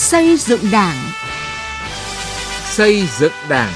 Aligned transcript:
Xây 0.00 0.36
dựng 0.36 0.60
Đảng. 0.72 0.96
Xây 2.64 3.06
dựng 3.18 3.32
Đảng. 3.48 3.72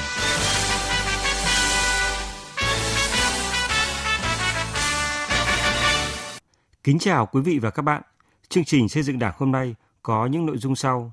Kính 6.84 6.98
chào 6.98 7.26
quý 7.26 7.40
vị 7.40 7.58
và 7.58 7.70
các 7.70 7.82
bạn. 7.82 8.02
Chương 8.48 8.64
trình 8.64 8.88
xây 8.88 9.02
dựng 9.02 9.18
Đảng 9.18 9.34
hôm 9.38 9.52
nay 9.52 9.74
có 10.02 10.26
những 10.26 10.46
nội 10.46 10.58
dung 10.58 10.76
sau: 10.76 11.12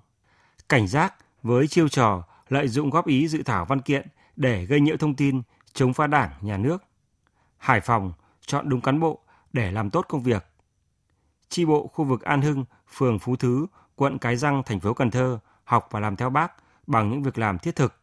Cảnh 0.70 0.88
giác 0.88 1.14
với 1.44 1.68
chiêu 1.68 1.88
trò 1.88 2.24
lợi 2.50 2.68
dụng 2.68 2.90
góp 2.90 3.08
ý 3.08 3.28
dự 3.28 3.44
thảo 3.44 3.66
văn 3.66 3.82
kiện 3.82 4.08
để 4.36 4.66
gây 4.66 4.80
nhiễu 4.80 4.98
thông 4.98 5.16
tin 5.16 5.42
chống 5.74 5.94
phá 5.94 6.08
Đảng, 6.08 6.32
nhà 6.42 6.58
nước. 6.58 6.84
Hải 7.58 7.82
Phòng 7.82 8.14
chọn 8.46 8.70
đúng 8.70 8.82
cán 8.82 9.00
bộ 9.00 9.20
để 9.54 9.72
làm 9.72 9.90
tốt 9.90 10.06
công 10.10 10.24
việc. 10.24 10.46
Chi 11.50 11.66
bộ 11.66 11.88
khu 11.88 12.06
vực 12.06 12.22
An 12.22 12.42
Hưng, 12.42 12.66
phường 12.94 13.20
Phú 13.20 13.36
Thứ, 13.36 13.66
quận 14.02 14.18
Cái 14.18 14.36
Răng, 14.36 14.64
thành 14.66 14.80
phố 14.80 14.94
Cần 14.94 15.12
Thơ 15.12 15.40
học 15.64 15.88
và 15.92 16.00
làm 16.00 16.16
theo 16.16 16.30
bác 16.30 16.52
bằng 16.88 17.10
những 17.10 17.24
việc 17.24 17.38
làm 17.38 17.60
thiết 17.60 17.76
thực. 17.76 17.96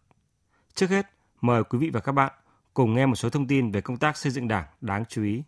Trước 0.74 0.90
hết, 0.90 1.06
mời 1.40 1.64
quý 1.64 1.78
vị 1.78 1.90
và 1.92 2.00
các 2.00 2.12
bạn 2.12 2.32
cùng 2.74 2.94
nghe 2.94 3.06
một 3.06 3.14
số 3.14 3.30
thông 3.30 3.46
tin 3.46 3.70
về 3.70 3.80
công 3.80 3.96
tác 3.96 4.16
xây 4.16 4.32
dựng 4.32 4.48
Đảng 4.48 4.64
đáng 4.80 5.04
chú 5.08 5.22
ý. 5.22 5.42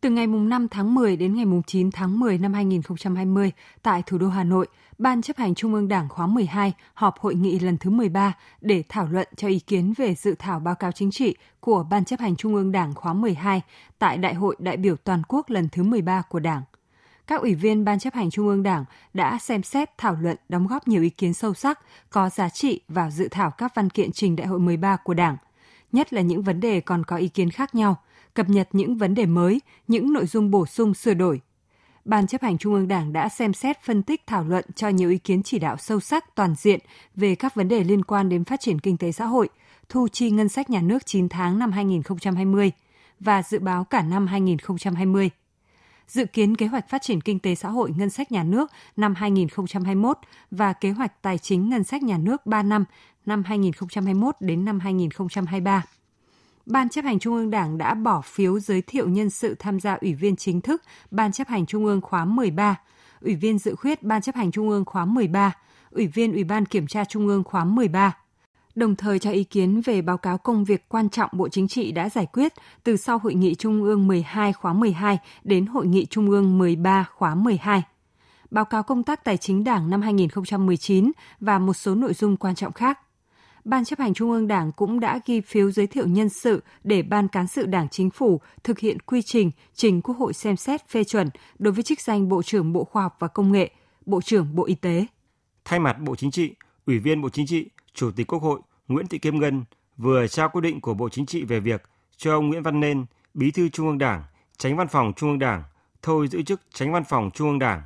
Từ 0.00 0.10
ngày 0.10 0.26
5 0.26 0.68
tháng 0.68 0.94
10 0.94 1.16
đến 1.16 1.34
ngày 1.34 1.44
9 1.66 1.90
tháng 1.90 2.20
10 2.20 2.38
năm 2.38 2.52
2020, 2.54 3.52
tại 3.82 4.02
thủ 4.06 4.18
đô 4.18 4.28
Hà 4.28 4.44
Nội, 4.44 4.66
Ban 4.98 5.22
chấp 5.22 5.36
hành 5.36 5.54
Trung 5.54 5.74
ương 5.74 5.88
Đảng 5.88 6.08
khóa 6.08 6.26
12 6.26 6.72
họp 6.94 7.18
hội 7.18 7.34
nghị 7.34 7.58
lần 7.58 7.78
thứ 7.78 7.90
13 7.90 8.32
để 8.60 8.82
thảo 8.88 9.08
luận 9.10 9.28
cho 9.36 9.48
ý 9.48 9.58
kiến 9.58 9.92
về 9.96 10.14
dự 10.14 10.34
thảo 10.38 10.60
báo 10.60 10.74
cáo 10.74 10.92
chính 10.92 11.10
trị 11.10 11.36
của 11.60 11.86
Ban 11.90 12.04
chấp 12.04 12.20
hành 12.20 12.36
Trung 12.36 12.54
ương 12.54 12.72
Đảng 12.72 12.94
khóa 12.94 13.12
12 13.12 13.62
tại 13.98 14.18
Đại 14.18 14.34
hội 14.34 14.56
đại 14.58 14.76
biểu 14.76 14.96
toàn 14.96 15.22
quốc 15.28 15.50
lần 15.50 15.68
thứ 15.72 15.82
13 15.82 16.22
của 16.28 16.40
Đảng. 16.40 16.62
Các 17.26 17.40
ủy 17.40 17.54
viên 17.54 17.84
Ban 17.84 17.98
chấp 17.98 18.14
hành 18.14 18.30
Trung 18.30 18.48
ương 18.48 18.62
Đảng 18.62 18.84
đã 19.14 19.38
xem 19.38 19.62
xét, 19.62 19.98
thảo 19.98 20.16
luận, 20.20 20.36
đóng 20.48 20.66
góp 20.66 20.88
nhiều 20.88 21.02
ý 21.02 21.10
kiến 21.10 21.34
sâu 21.34 21.54
sắc, 21.54 21.80
có 22.10 22.28
giá 22.28 22.48
trị 22.48 22.80
vào 22.88 23.10
dự 23.10 23.28
thảo 23.30 23.50
các 23.50 23.74
văn 23.74 23.90
kiện 23.90 24.12
trình 24.12 24.36
Đại 24.36 24.46
hội 24.46 24.58
13 24.58 24.96
của 24.96 25.14
Đảng, 25.14 25.36
nhất 25.92 26.12
là 26.12 26.20
những 26.20 26.42
vấn 26.42 26.60
đề 26.60 26.80
còn 26.80 27.04
có 27.04 27.16
ý 27.16 27.28
kiến 27.28 27.50
khác 27.50 27.74
nhau– 27.74 27.96
cập 28.34 28.48
nhật 28.48 28.68
những 28.72 28.96
vấn 28.96 29.14
đề 29.14 29.26
mới, 29.26 29.60
những 29.88 30.12
nội 30.12 30.26
dung 30.26 30.50
bổ 30.50 30.66
sung 30.66 30.94
sửa 30.94 31.14
đổi. 31.14 31.40
Ban 32.04 32.26
chấp 32.26 32.42
hành 32.42 32.58
Trung 32.58 32.74
ương 32.74 32.88
Đảng 32.88 33.12
đã 33.12 33.28
xem 33.28 33.52
xét 33.52 33.82
phân 33.82 34.02
tích 34.02 34.26
thảo 34.26 34.44
luận 34.44 34.64
cho 34.76 34.88
nhiều 34.88 35.10
ý 35.10 35.18
kiến 35.18 35.42
chỉ 35.42 35.58
đạo 35.58 35.76
sâu 35.76 36.00
sắc 36.00 36.34
toàn 36.34 36.54
diện 36.54 36.80
về 37.14 37.34
các 37.34 37.54
vấn 37.54 37.68
đề 37.68 37.84
liên 37.84 38.04
quan 38.04 38.28
đến 38.28 38.44
phát 38.44 38.60
triển 38.60 38.78
kinh 38.78 38.96
tế 38.96 39.12
xã 39.12 39.24
hội, 39.24 39.48
thu 39.88 40.08
chi 40.08 40.30
ngân 40.30 40.48
sách 40.48 40.70
nhà 40.70 40.80
nước 40.80 41.06
9 41.06 41.28
tháng 41.28 41.58
năm 41.58 41.72
2020 41.72 42.72
và 43.20 43.42
dự 43.42 43.58
báo 43.58 43.84
cả 43.84 44.02
năm 44.02 44.26
2020 44.26 45.30
dự 46.12 46.24
kiến 46.24 46.56
kế 46.56 46.66
hoạch 46.66 46.88
phát 46.88 47.02
triển 47.02 47.20
kinh 47.20 47.38
tế 47.38 47.54
xã 47.54 47.68
hội 47.68 47.92
ngân 47.96 48.10
sách 48.10 48.32
nhà 48.32 48.42
nước 48.42 48.70
năm 48.96 49.14
2021 49.14 50.18
và 50.50 50.72
kế 50.72 50.90
hoạch 50.90 51.22
tài 51.22 51.38
chính 51.38 51.70
ngân 51.70 51.84
sách 51.84 52.02
nhà 52.02 52.18
nước 52.18 52.46
3 52.46 52.62
năm 52.62 52.84
năm 53.26 53.42
2021 53.46 54.36
đến 54.40 54.64
năm 54.64 54.80
2023. 54.80 55.84
Ban 56.66 56.88
chấp 56.88 57.04
hành 57.04 57.18
Trung 57.18 57.34
ương 57.34 57.50
Đảng 57.50 57.78
đã 57.78 57.94
bỏ 57.94 58.20
phiếu 58.20 58.60
giới 58.60 58.82
thiệu 58.82 59.08
nhân 59.08 59.30
sự 59.30 59.54
tham 59.58 59.80
gia 59.80 59.94
Ủy 59.94 60.14
viên 60.14 60.36
chính 60.36 60.60
thức 60.60 60.82
Ban 61.10 61.32
chấp 61.32 61.48
hành 61.48 61.66
Trung 61.66 61.84
ương 61.84 62.00
khóa 62.00 62.24
13, 62.24 62.80
Ủy 63.20 63.34
viên 63.34 63.58
dự 63.58 63.74
khuyết 63.74 64.02
Ban 64.02 64.22
chấp 64.22 64.34
hành 64.34 64.50
Trung 64.50 64.68
ương 64.68 64.84
khóa 64.84 65.04
13, 65.04 65.52
Ủy 65.90 66.06
viên 66.06 66.32
Ủy 66.32 66.44
ban 66.44 66.66
Kiểm 66.66 66.86
tra 66.86 67.04
Trung 67.04 67.26
ương 67.26 67.44
khóa 67.44 67.64
13 67.64 68.21
đồng 68.74 68.96
thời 68.96 69.18
cho 69.18 69.30
ý 69.30 69.44
kiến 69.44 69.80
về 69.80 70.02
báo 70.02 70.18
cáo 70.18 70.38
công 70.38 70.64
việc 70.64 70.88
quan 70.88 71.08
trọng 71.08 71.30
Bộ 71.32 71.48
Chính 71.48 71.68
trị 71.68 71.92
đã 71.92 72.08
giải 72.08 72.26
quyết 72.32 72.52
từ 72.84 72.96
sau 72.96 73.18
Hội 73.18 73.34
nghị 73.34 73.54
Trung 73.54 73.82
ương 73.82 74.06
12 74.06 74.52
khóa 74.52 74.72
12 74.72 75.18
đến 75.44 75.66
Hội 75.66 75.86
nghị 75.86 76.06
Trung 76.06 76.30
ương 76.30 76.58
13 76.58 77.04
khóa 77.16 77.34
12. 77.34 77.82
Báo 78.50 78.64
cáo 78.64 78.82
công 78.82 79.02
tác 79.02 79.24
tài 79.24 79.36
chính 79.36 79.64
Đảng 79.64 79.90
năm 79.90 80.02
2019 80.02 81.12
và 81.40 81.58
một 81.58 81.74
số 81.74 81.94
nội 81.94 82.14
dung 82.14 82.36
quan 82.36 82.54
trọng 82.54 82.72
khác. 82.72 82.98
Ban 83.64 83.84
chấp 83.84 83.98
hành 83.98 84.14
Trung 84.14 84.30
ương 84.30 84.48
Đảng 84.48 84.72
cũng 84.72 85.00
đã 85.00 85.20
ghi 85.26 85.40
phiếu 85.40 85.70
giới 85.70 85.86
thiệu 85.86 86.06
nhân 86.06 86.28
sự 86.28 86.62
để 86.84 87.02
Ban 87.02 87.28
Cán 87.28 87.46
sự 87.46 87.66
Đảng 87.66 87.88
Chính 87.88 88.10
phủ 88.10 88.40
thực 88.64 88.78
hiện 88.78 89.00
quy 89.00 89.22
trình 89.22 89.50
trình 89.74 90.02
Quốc 90.02 90.14
hội 90.18 90.32
xem 90.32 90.56
xét 90.56 90.88
phê 90.88 91.04
chuẩn 91.04 91.28
đối 91.58 91.72
với 91.72 91.82
chức 91.82 92.00
danh 92.00 92.28
Bộ 92.28 92.42
trưởng 92.42 92.72
Bộ 92.72 92.84
Khoa 92.84 93.02
học 93.02 93.16
và 93.18 93.28
Công 93.28 93.52
nghệ, 93.52 93.70
Bộ 94.06 94.20
trưởng 94.20 94.54
Bộ 94.54 94.64
Y 94.64 94.74
tế. 94.74 95.06
Thay 95.64 95.78
mặt 95.78 95.96
Bộ 96.00 96.16
Chính 96.16 96.30
trị, 96.30 96.54
Ủy 96.86 96.98
viên 96.98 97.22
Bộ 97.22 97.28
Chính 97.28 97.46
trị, 97.46 97.68
Chủ 97.94 98.10
tịch 98.10 98.26
Quốc 98.26 98.42
hội 98.42 98.60
Nguyễn 98.88 99.06
Thị 99.06 99.18
Kim 99.18 99.40
Ngân 99.40 99.64
vừa 99.96 100.26
trao 100.26 100.48
quyết 100.48 100.60
định 100.60 100.80
của 100.80 100.94
Bộ 100.94 101.08
Chính 101.08 101.26
trị 101.26 101.44
về 101.44 101.60
việc 101.60 101.82
cho 102.16 102.34
ông 102.34 102.48
Nguyễn 102.48 102.62
Văn 102.62 102.80
Nên, 102.80 103.04
Bí 103.34 103.50
thư 103.50 103.68
Trung 103.68 103.86
ương 103.86 103.98
Đảng, 103.98 104.22
Tránh 104.56 104.76
Văn 104.76 104.88
phòng 104.88 105.12
Trung 105.16 105.30
ương 105.30 105.38
Đảng, 105.38 105.62
thôi 106.02 106.28
giữ 106.28 106.42
chức 106.42 106.60
Tránh 106.74 106.92
Văn 106.92 107.04
phòng 107.04 107.30
Trung 107.34 107.48
ương 107.48 107.58
Đảng. 107.58 107.82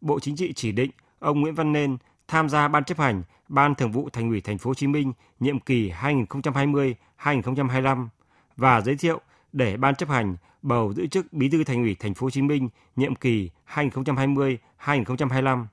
Bộ 0.00 0.20
Chính 0.20 0.36
trị 0.36 0.52
chỉ 0.52 0.72
định 0.72 0.90
ông 1.18 1.40
Nguyễn 1.40 1.54
Văn 1.54 1.72
Nên 1.72 1.96
tham 2.28 2.48
gia 2.48 2.68
ban 2.68 2.84
chấp 2.84 2.98
hành 2.98 3.22
Ban 3.48 3.74
Thường 3.74 3.92
vụ 3.92 4.08
Thành 4.12 4.28
ủy 4.28 4.40
Thành 4.40 4.58
phố 4.58 4.70
Hồ 4.70 4.74
Chí 4.74 4.86
Minh 4.86 5.12
nhiệm 5.40 5.60
kỳ 5.60 5.90
2020-2025 5.90 8.08
và 8.56 8.80
giới 8.80 8.96
thiệu 8.96 9.20
để 9.52 9.76
ban 9.76 9.94
chấp 9.94 10.08
hành 10.08 10.36
bầu 10.62 10.92
giữ 10.96 11.06
chức 11.06 11.32
Bí 11.32 11.48
thư 11.48 11.64
Thành 11.64 11.82
ủy 11.82 11.94
Thành 11.94 12.14
phố 12.14 12.26
Hồ 12.26 12.30
Chí 12.30 12.42
Minh 12.42 12.68
nhiệm 12.96 13.14
kỳ 13.14 13.50
2020-2025. 13.74 15.64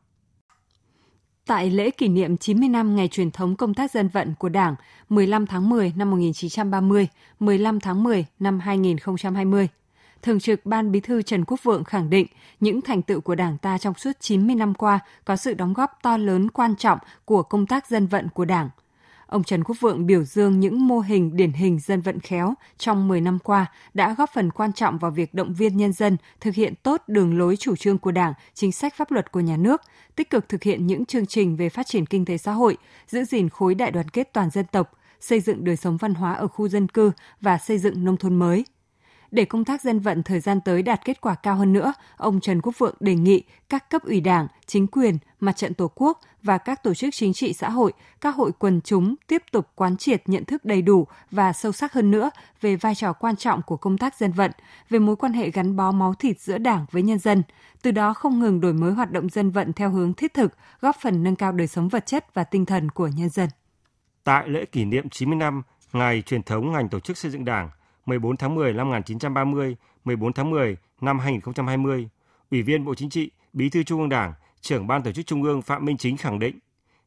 Tại 1.50 1.70
lễ 1.70 1.90
kỷ 1.92 2.08
niệm 2.08 2.38
90 2.38 2.70
năm 2.70 2.96
ngày 2.96 3.08
truyền 3.08 3.32
thống 3.32 3.56
công 3.56 3.74
tác 3.74 3.92
dân 3.92 4.08
vận 4.08 4.34
của 4.40 4.50
Đảng 4.50 4.76
15 5.10 5.46
tháng 5.46 5.70
10 5.70 5.94
năm 5.96 6.10
1930, 6.12 7.08
15 7.40 7.80
tháng 7.80 8.04
10 8.04 8.26
năm 8.40 8.60
2020, 8.60 9.68
Thường 10.22 10.40
trực 10.40 10.66
Ban 10.66 10.92
Bí 10.92 11.00
thư 11.00 11.22
Trần 11.22 11.46
Quốc 11.46 11.64
Vượng 11.64 11.84
khẳng 11.84 12.10
định 12.10 12.28
những 12.60 12.82
thành 12.82 13.02
tựu 13.02 13.22
của 13.22 13.36
Đảng 13.36 13.58
ta 13.58 13.78
trong 13.78 13.94
suốt 13.94 14.12
90 14.20 14.56
năm 14.56 14.74
qua 14.74 15.00
có 15.26 15.36
sự 15.36 15.54
đóng 15.54 15.74
góp 15.74 16.00
to 16.02 16.18
lớn 16.18 16.50
quan 16.52 16.76
trọng 16.76 17.00
của 17.26 17.44
công 17.44 17.66
tác 17.66 17.88
dân 17.88 18.08
vận 18.08 18.30
của 18.30 18.46
Đảng. 18.46 18.70
Ông 19.29 19.44
Trần 19.44 19.63
Quốc 19.63 19.75
Vượng 19.79 20.06
biểu 20.06 20.23
dương 20.23 20.59
những 20.59 20.88
mô 20.88 21.00
hình 21.00 21.35
điển 21.35 21.51
hình 21.51 21.79
dân 21.79 22.01
vận 22.01 22.19
khéo 22.19 22.53
trong 22.78 23.07
10 23.07 23.22
năm 23.22 23.40
qua 23.40 23.66
đã 23.94 24.16
góp 24.17 24.29
phần 24.34 24.51
quan 24.51 24.73
trọng 24.73 24.97
vào 24.97 25.12
việc 25.12 25.34
động 25.34 25.53
viên 25.53 25.78
nhân 25.78 25.94
dân 25.94 26.17
thực 26.41 26.56
hiện 26.56 26.73
tốt 26.84 27.01
đường 27.07 27.38
lối 27.38 27.57
chủ 27.57 27.75
trương 27.75 27.97
của 27.97 28.12
Đảng, 28.12 28.34
chính 28.53 28.72
sách 28.72 28.94
pháp 28.95 29.12
luật 29.12 29.31
của 29.31 29.39
nhà 29.39 29.57
nước, 29.57 29.81
tích 30.16 30.29
cực 30.29 30.50
thực 30.50 30.63
hiện 30.63 30.88
những 30.88 31.06
chương 31.06 31.25
trình 31.25 31.56
về 31.56 31.69
phát 31.69 31.88
triển 31.88 32.06
kinh 32.06 32.25
tế 32.25 32.38
xã 32.38 32.51
hội, 32.51 32.78
giữ 33.07 33.23
gìn 33.23 33.50
khối 33.50 33.75
đại 33.75 33.91
đoàn 33.91 34.09
kết 34.09 34.34
toàn 34.34 34.50
dân 34.50 34.66
tộc, 34.72 34.91
xây 35.19 35.39
dựng 35.39 35.63
đời 35.63 35.75
sống 35.75 35.97
văn 35.97 36.13
hóa 36.13 36.34
ở 36.34 36.47
khu 36.47 36.68
dân 36.68 36.88
cư 36.88 37.12
và 37.41 37.57
xây 37.57 37.78
dựng 37.78 38.03
nông 38.03 38.18
thôn 38.18 38.35
mới– 38.35 38.66
để 39.31 39.45
công 39.45 39.66
tác 39.66 39.81
dân 39.81 40.00
vận 40.00 40.23
thời 40.23 40.40
gian 40.40 40.62
tới 40.62 40.81
đạt 40.81 41.06
kết 41.06 41.22
quả 41.22 41.35
cao 41.35 41.56
hơn 41.56 41.73
nữa, 41.73 41.94
ông 42.17 42.40
Trần 42.40 42.62
Quốc 42.62 42.78
Vượng 42.78 42.95
đề 43.00 43.16
nghị 43.16 43.44
các 43.69 43.90
cấp 43.90 44.03
ủy 44.03 44.22
đảng, 44.22 44.47
chính 44.66 44.88
quyền, 44.88 45.17
mặt 45.40 45.57
trận 45.57 45.73
tổ 45.73 45.91
quốc 45.95 46.19
và 46.44 46.57
các 46.57 46.84
tổ 46.84 46.94
chức 46.94 47.13
chính 47.13 47.34
trị 47.34 47.53
xã 47.53 47.69
hội, 47.69 47.94
các 48.22 48.35
hội 48.35 48.51
quần 48.59 48.81
chúng 48.81 49.16
tiếp 49.28 49.44
tục 49.51 49.68
quán 49.75 49.97
triệt 49.97 50.23
nhận 50.25 50.45
thức 50.45 50.66
đầy 50.66 50.81
đủ 50.81 51.07
và 51.31 51.53
sâu 51.53 51.72
sắc 51.72 51.94
hơn 51.94 52.12
nữa 52.12 52.29
về 52.62 52.75
vai 52.75 52.95
trò 52.95 53.13
quan 53.13 53.35
trọng 53.35 53.62
của 53.62 53.78
công 53.78 53.97
tác 53.97 54.16
dân 54.16 54.31
vận, 54.31 54.51
về 54.89 55.00
mối 55.00 55.16
quan 55.16 55.34
hệ 55.34 55.51
gắn 55.51 55.75
bó 55.75 55.91
máu 55.91 56.13
thịt 56.13 56.39
giữa 56.39 56.57
đảng 56.57 56.85
với 56.91 57.01
nhân 57.01 57.19
dân, 57.19 57.44
từ 57.81 57.91
đó 57.91 58.13
không 58.13 58.39
ngừng 58.39 58.62
đổi 58.62 58.73
mới 58.73 58.91
hoạt 58.91 59.12
động 59.12 59.29
dân 59.29 59.51
vận 59.51 59.73
theo 59.73 59.89
hướng 59.89 60.13
thiết 60.13 60.34
thực, 60.34 60.53
góp 60.81 60.95
phần 61.01 61.23
nâng 61.23 61.35
cao 61.35 61.51
đời 61.51 61.68
sống 61.68 61.89
vật 61.89 62.06
chất 62.06 62.34
và 62.34 62.44
tinh 62.44 62.66
thần 62.66 62.91
của 62.91 63.07
nhân 63.07 63.29
dân. 63.29 63.50
Tại 64.23 64.50
lễ 64.50 64.66
kỷ 64.66 64.85
niệm 64.85 65.09
90 65.09 65.38
năm 65.38 65.62
ngày 65.94 66.22
truyền 66.22 66.44
thống 66.44 66.72
ngành 66.72 66.89
tổ 66.89 67.00
chức 67.00 67.18
xây 67.18 67.31
dựng 67.31 67.45
Đảng, 67.45 67.69
14 68.09 68.38
tháng 68.38 68.56
10 68.56 68.74
năm 68.74 68.90
1930, 68.90 69.75
14 70.06 70.34
tháng 70.34 70.50
10 70.50 70.78
năm 71.02 71.20
2020, 71.20 72.09
Ủy 72.52 72.62
viên 72.62 72.86
Bộ 72.86 72.96
Chính 72.96 73.09
trị, 73.09 73.31
Bí 73.53 73.70
thư 73.70 73.84
Trung 73.84 74.00
ương 74.00 74.09
Đảng, 74.09 74.34
trưởng 74.62 74.88
Ban 74.88 75.03
Tổ 75.03 75.12
chức 75.12 75.25
Trung 75.25 75.44
ương 75.44 75.62
Phạm 75.62 75.86
Minh 75.86 75.97
Chính 75.97 76.18
khẳng 76.18 76.40
định, 76.40 76.59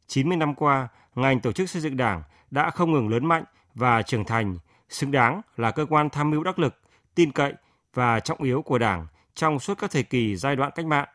90 0.07 0.37
năm 0.37 0.55
qua, 0.55 0.89
ngành 1.15 1.41
tổ 1.41 1.53
chức 1.53 1.71
xây 1.71 1.83
dựng 1.83 1.97
Đảng 1.97 2.23
đã 2.51 2.71
không 2.71 2.93
ngừng 2.93 3.09
lớn 3.09 3.27
mạnh 3.27 3.45
và 3.75 4.03
trưởng 4.03 4.25
thành, 4.25 4.59
xứng 4.89 5.11
đáng 5.11 5.41
là 5.57 5.71
cơ 5.71 5.87
quan 5.87 6.11
tham 6.11 6.31
mưu 6.31 6.43
đắc 6.43 6.59
lực, 6.59 6.81
tin 7.15 7.33
cậy 7.33 7.53
và 7.95 8.21
trọng 8.21 8.43
yếu 8.43 8.63
của 8.63 8.79
Đảng 8.79 9.07
trong 9.35 9.59
suốt 9.59 9.79
các 9.79 9.91
thời 9.91 10.03
kỳ 10.03 10.37
giai 10.37 10.57
đoạn 10.57 10.73
cách 10.75 10.87
mạng. 10.87 11.09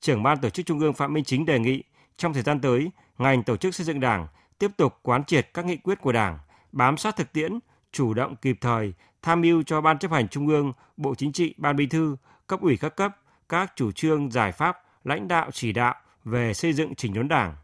Trưởng 0.00 0.22
Ban 0.22 0.38
Tổ 0.38 0.50
chức 0.50 0.66
Trung 0.66 0.80
ương 0.80 0.92
Phạm 0.92 1.12
Minh 1.12 1.24
Chính 1.24 1.46
đề 1.46 1.58
nghị 1.58 1.82
trong 2.16 2.32
thời 2.32 2.42
gian 2.42 2.60
tới, 2.60 2.90
ngành 3.18 3.42
tổ 3.42 3.56
chức 3.56 3.74
xây 3.74 3.86
dựng 3.86 4.00
Đảng 4.00 4.26
tiếp 4.58 4.70
tục 4.76 4.98
quán 5.02 5.24
triệt 5.24 5.50
các 5.54 5.64
nghị 5.64 5.76
quyết 5.76 6.00
của 6.00 6.12
Đảng, 6.12 6.38
bám 6.72 6.96
sát 6.96 7.16
thực 7.16 7.32
tiễn, 7.32 7.58
chủ 7.96 8.14
động 8.14 8.36
kịp 8.36 8.58
thời 8.60 8.94
tham 9.22 9.40
mưu 9.40 9.62
cho 9.62 9.80
Ban 9.80 9.98
chấp 9.98 10.10
hành 10.10 10.28
Trung 10.28 10.48
ương, 10.48 10.72
Bộ 10.96 11.14
Chính 11.14 11.32
trị, 11.32 11.54
Ban 11.58 11.76
Bí 11.76 11.86
thư, 11.86 12.16
cấp 12.46 12.60
ủy 12.60 12.76
các 12.76 12.96
cấp 12.96 13.16
các 13.48 13.72
chủ 13.76 13.92
trương 13.92 14.30
giải 14.30 14.52
pháp 14.52 14.82
lãnh 15.04 15.28
đạo 15.28 15.50
chỉ 15.52 15.72
đạo 15.72 15.94
về 16.24 16.54
xây 16.54 16.72
dựng 16.72 16.94
chỉnh 16.94 17.14
đốn 17.14 17.28
Đảng. 17.28 17.54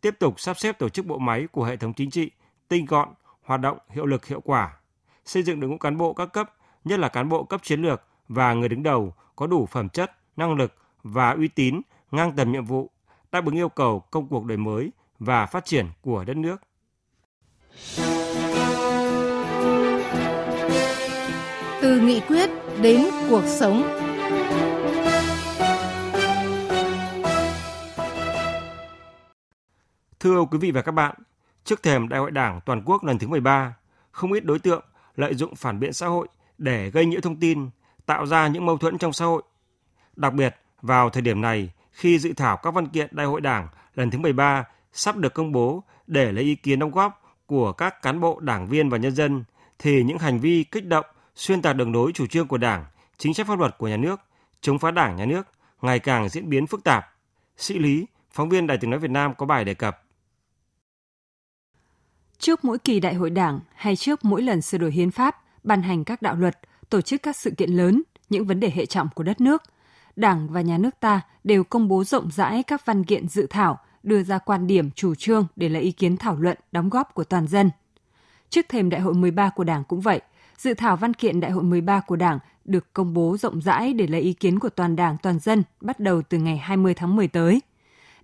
Tiếp 0.00 0.14
tục 0.18 0.40
sắp 0.40 0.58
xếp 0.58 0.78
tổ 0.78 0.88
chức 0.88 1.06
bộ 1.06 1.18
máy 1.18 1.46
của 1.52 1.64
hệ 1.64 1.76
thống 1.76 1.92
chính 1.92 2.10
trị 2.10 2.30
tinh 2.68 2.86
gọn, 2.86 3.08
hoạt 3.42 3.60
động 3.60 3.78
hiệu 3.90 4.06
lực 4.06 4.26
hiệu 4.26 4.40
quả, 4.40 4.76
xây 5.24 5.42
dựng 5.42 5.60
đội 5.60 5.70
ngũ 5.70 5.78
cán 5.78 5.96
bộ 5.96 6.12
các 6.12 6.26
cấp, 6.26 6.54
nhất 6.84 6.98
là 6.98 7.08
cán 7.08 7.28
bộ 7.28 7.44
cấp 7.44 7.62
chiến 7.62 7.82
lược 7.82 8.02
và 8.28 8.54
người 8.54 8.68
đứng 8.68 8.82
đầu 8.82 9.14
có 9.36 9.46
đủ 9.46 9.66
phẩm 9.66 9.88
chất, 9.88 10.12
năng 10.36 10.54
lực 10.54 10.74
và 11.02 11.30
uy 11.30 11.48
tín 11.48 11.80
ngang 12.10 12.32
tầm 12.36 12.52
nhiệm 12.52 12.64
vụ, 12.64 12.90
đáp 13.32 13.44
ứng 13.44 13.56
yêu 13.56 13.68
cầu 13.68 14.00
công 14.00 14.28
cuộc 14.28 14.44
đổi 14.44 14.58
mới 14.58 14.90
và 15.18 15.46
phát 15.46 15.64
triển 15.64 15.86
của 16.02 16.24
đất 16.24 16.36
nước. 16.36 16.56
Từ 21.82 22.00
nghị 22.00 22.20
quyết 22.20 22.50
đến 22.82 23.06
cuộc 23.30 23.44
sống. 23.46 23.82
Thưa 30.20 30.44
quý 30.50 30.58
vị 30.58 30.70
và 30.70 30.82
các 30.82 30.92
bạn, 30.92 31.14
trước 31.64 31.82
thềm 31.82 32.08
Đại 32.08 32.20
hội 32.20 32.30
Đảng 32.30 32.60
toàn 32.66 32.82
quốc 32.84 33.04
lần 33.04 33.18
thứ 33.18 33.28
13, 33.28 33.74
không 34.10 34.32
ít 34.32 34.44
đối 34.44 34.58
tượng 34.58 34.84
lợi 35.16 35.34
dụng 35.34 35.54
phản 35.54 35.80
biện 35.80 35.92
xã 35.92 36.06
hội 36.06 36.28
để 36.58 36.90
gây 36.90 37.06
nhiễu 37.06 37.20
thông 37.20 37.36
tin, 37.36 37.70
tạo 38.06 38.26
ra 38.26 38.48
những 38.48 38.66
mâu 38.66 38.78
thuẫn 38.78 38.98
trong 38.98 39.12
xã 39.12 39.24
hội. 39.24 39.42
Đặc 40.16 40.34
biệt, 40.34 40.56
vào 40.82 41.10
thời 41.10 41.22
điểm 41.22 41.40
này, 41.40 41.70
khi 41.92 42.18
dự 42.18 42.32
thảo 42.32 42.56
các 42.56 42.70
văn 42.70 42.88
kiện 42.88 43.08
Đại 43.10 43.26
hội 43.26 43.40
Đảng 43.40 43.68
lần 43.94 44.10
thứ 44.10 44.18
13 44.18 44.64
sắp 44.92 45.16
được 45.16 45.34
công 45.34 45.52
bố 45.52 45.82
để 46.06 46.32
lấy 46.32 46.44
ý 46.44 46.54
kiến 46.54 46.78
đóng 46.78 46.90
góp 46.90 47.22
của 47.46 47.72
các 47.72 48.02
cán 48.02 48.20
bộ, 48.20 48.40
đảng 48.40 48.66
viên 48.66 48.88
và 48.88 48.98
nhân 48.98 49.14
dân, 49.14 49.44
thì 49.78 50.02
những 50.02 50.18
hành 50.18 50.40
vi 50.40 50.64
kích 50.64 50.86
động, 50.86 51.06
xuyên 51.38 51.62
tạc 51.62 51.76
đường 51.76 51.92
lối 51.92 52.12
chủ 52.12 52.26
trương 52.26 52.48
của 52.48 52.58
Đảng, 52.58 52.84
chính 53.18 53.34
sách 53.34 53.46
pháp 53.46 53.58
luật 53.58 53.78
của 53.78 53.88
nhà 53.88 53.96
nước, 53.96 54.20
chống 54.60 54.78
phá 54.78 54.90
Đảng, 54.90 55.16
nhà 55.16 55.24
nước 55.24 55.42
ngày 55.82 55.98
càng 55.98 56.28
diễn 56.28 56.48
biến 56.48 56.66
phức 56.66 56.84
tạp. 56.84 57.06
Sĩ 57.56 57.78
Lý, 57.78 58.06
phóng 58.30 58.48
viên 58.48 58.66
Đài 58.66 58.78
tiếng 58.78 58.90
nói 58.90 59.00
Việt 59.00 59.10
Nam 59.10 59.34
có 59.34 59.46
bài 59.46 59.64
đề 59.64 59.74
cập. 59.74 60.04
Trước 62.38 62.64
mỗi 62.64 62.78
kỳ 62.78 63.00
đại 63.00 63.14
hội 63.14 63.30
Đảng 63.30 63.60
hay 63.74 63.96
trước 63.96 64.24
mỗi 64.24 64.42
lần 64.42 64.62
sửa 64.62 64.78
đổi 64.78 64.92
hiến 64.92 65.10
pháp, 65.10 65.42
ban 65.64 65.82
hành 65.82 66.04
các 66.04 66.22
đạo 66.22 66.36
luật, 66.36 66.58
tổ 66.90 67.00
chức 67.00 67.22
các 67.22 67.36
sự 67.36 67.50
kiện 67.50 67.70
lớn, 67.70 68.02
những 68.28 68.44
vấn 68.44 68.60
đề 68.60 68.70
hệ 68.70 68.86
trọng 68.86 69.08
của 69.14 69.22
đất 69.22 69.40
nước, 69.40 69.62
Đảng 70.16 70.48
và 70.48 70.60
nhà 70.60 70.78
nước 70.78 71.00
ta 71.00 71.20
đều 71.44 71.64
công 71.64 71.88
bố 71.88 72.04
rộng 72.04 72.30
rãi 72.30 72.62
các 72.62 72.86
văn 72.86 73.04
kiện 73.04 73.28
dự 73.28 73.46
thảo, 73.50 73.78
đưa 74.02 74.22
ra 74.22 74.38
quan 74.38 74.66
điểm, 74.66 74.90
chủ 74.90 75.14
trương 75.14 75.46
để 75.56 75.68
lấy 75.68 75.82
ý 75.82 75.92
kiến 75.92 76.16
thảo 76.16 76.36
luận, 76.36 76.58
đóng 76.72 76.88
góp 76.88 77.14
của 77.14 77.24
toàn 77.24 77.46
dân. 77.46 77.70
Trước 78.50 78.66
thềm 78.68 78.90
Đại 78.90 79.00
hội 79.00 79.14
13 79.14 79.50
của 79.50 79.64
Đảng 79.64 79.84
cũng 79.84 80.00
vậy, 80.00 80.20
dự 80.58 80.74
thảo 80.74 80.96
văn 80.96 81.14
kiện 81.14 81.40
Đại 81.40 81.50
hội 81.50 81.62
13 81.62 82.00
của 82.00 82.16
Đảng 82.16 82.38
được 82.64 82.92
công 82.92 83.14
bố 83.14 83.36
rộng 83.36 83.62
rãi 83.62 83.92
để 83.92 84.06
lấy 84.06 84.20
ý 84.20 84.32
kiến 84.32 84.58
của 84.58 84.68
toàn 84.68 84.96
Đảng, 84.96 85.16
toàn 85.22 85.38
dân 85.38 85.62
bắt 85.80 86.00
đầu 86.00 86.22
từ 86.22 86.38
ngày 86.38 86.56
20 86.56 86.94
tháng 86.94 87.16
10 87.16 87.28
tới. 87.28 87.60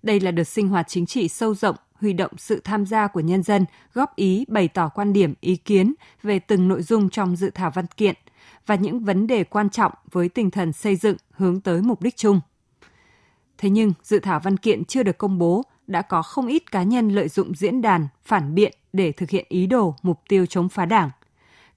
Đây 0.02 0.20
là 0.20 0.30
đợt 0.30 0.44
sinh 0.44 0.68
hoạt 0.68 0.88
chính 0.88 1.06
trị 1.06 1.28
sâu 1.28 1.54
rộng, 1.54 1.76
huy 2.00 2.12
động 2.12 2.32
sự 2.36 2.60
tham 2.64 2.86
gia 2.86 3.06
của 3.06 3.20
nhân 3.20 3.42
dân, 3.42 3.64
góp 3.92 4.16
ý, 4.16 4.44
bày 4.48 4.68
tỏ 4.68 4.88
quan 4.88 5.12
điểm, 5.12 5.34
ý 5.40 5.56
kiến 5.56 5.94
về 6.22 6.38
từng 6.38 6.68
nội 6.68 6.82
dung 6.82 7.10
trong 7.10 7.36
dự 7.36 7.50
thảo 7.54 7.70
văn 7.74 7.86
kiện 7.96 8.14
và 8.66 8.74
những 8.74 9.04
vấn 9.04 9.26
đề 9.26 9.44
quan 9.44 9.70
trọng 9.70 9.92
với 10.12 10.28
tinh 10.28 10.50
thần 10.50 10.72
xây 10.72 10.96
dựng 10.96 11.16
hướng 11.30 11.60
tới 11.60 11.82
mục 11.82 12.02
đích 12.02 12.16
chung. 12.16 12.40
Thế 13.58 13.70
nhưng, 13.70 13.92
dự 14.02 14.18
thảo 14.18 14.40
văn 14.40 14.56
kiện 14.56 14.84
chưa 14.84 15.02
được 15.02 15.18
công 15.18 15.38
bố 15.38 15.62
đã 15.86 16.02
có 16.02 16.22
không 16.22 16.46
ít 16.46 16.72
cá 16.72 16.82
nhân 16.82 17.08
lợi 17.08 17.28
dụng 17.28 17.54
diễn 17.54 17.82
đàn, 17.82 18.08
phản 18.24 18.54
biện 18.54 18.74
để 18.92 19.12
thực 19.12 19.30
hiện 19.30 19.44
ý 19.48 19.66
đồ, 19.66 19.94
mục 20.02 20.20
tiêu 20.28 20.46
chống 20.46 20.68
phá 20.68 20.86
đảng. 20.86 21.10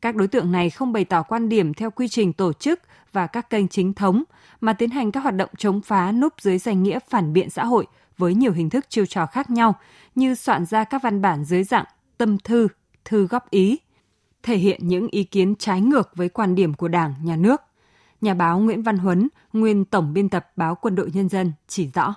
Các 0.02 0.16
đối 0.16 0.28
tượng 0.28 0.52
này 0.52 0.70
không 0.70 0.94
bày 0.94 1.06
tỏ 1.06 1.24
quan 1.24 1.50
điểm 1.50 1.74
theo 1.74 1.92
quy 1.92 2.08
trình 2.08 2.34
tổ 2.34 2.54
chức 2.54 2.80
và 3.14 3.28
các 3.28 3.50
kênh 3.50 3.68
chính 3.68 3.94
thống, 3.94 4.24
mà 4.62 4.74
tiến 4.74 4.90
hành 4.90 5.12
các 5.12 5.20
hoạt 5.20 5.36
động 5.36 5.50
chống 5.58 5.82
phá 5.82 6.12
núp 6.12 6.34
dưới 6.42 6.58
danh 6.58 6.84
nghĩa 6.84 7.00
phản 7.10 7.34
biện 7.34 7.50
xã 7.50 7.66
hội 7.66 7.88
với 8.18 8.36
nhiều 8.36 8.52
hình 8.52 8.70
thức 8.70 8.86
chiêu 8.90 9.06
trò 9.06 9.26
khác 9.26 9.50
nhau 9.50 9.76
như 10.16 10.36
soạn 10.36 10.66
ra 10.66 10.84
các 10.84 11.04
văn 11.04 11.22
bản 11.22 11.46
dưới 11.46 11.64
dạng 11.64 11.86
tâm 12.18 12.38
thư, 12.38 12.68
thư 13.06 13.28
góp 13.28 13.50
ý, 13.50 13.80
thể 14.44 14.58
hiện 14.58 14.88
những 14.88 15.08
ý 15.12 15.24
kiến 15.24 15.56
trái 15.56 15.82
ngược 15.82 16.16
với 16.16 16.30
quan 16.30 16.56
điểm 16.56 16.74
của 16.74 16.88
Đảng, 16.88 17.14
Nhà 17.24 17.36
nước. 17.36 17.62
Nhà 18.22 18.34
báo 18.34 18.60
Nguyễn 18.60 18.84
Văn 18.84 18.98
Huấn, 18.98 19.28
nguyên 19.54 19.86
tổng 19.86 20.14
biên 20.14 20.30
tập 20.30 20.52
báo 20.56 20.76
Quân 20.76 20.96
đội 20.96 21.12
Nhân 21.14 21.30
dân 21.30 21.52
chỉ 21.68 21.90
rõ. 21.94 22.16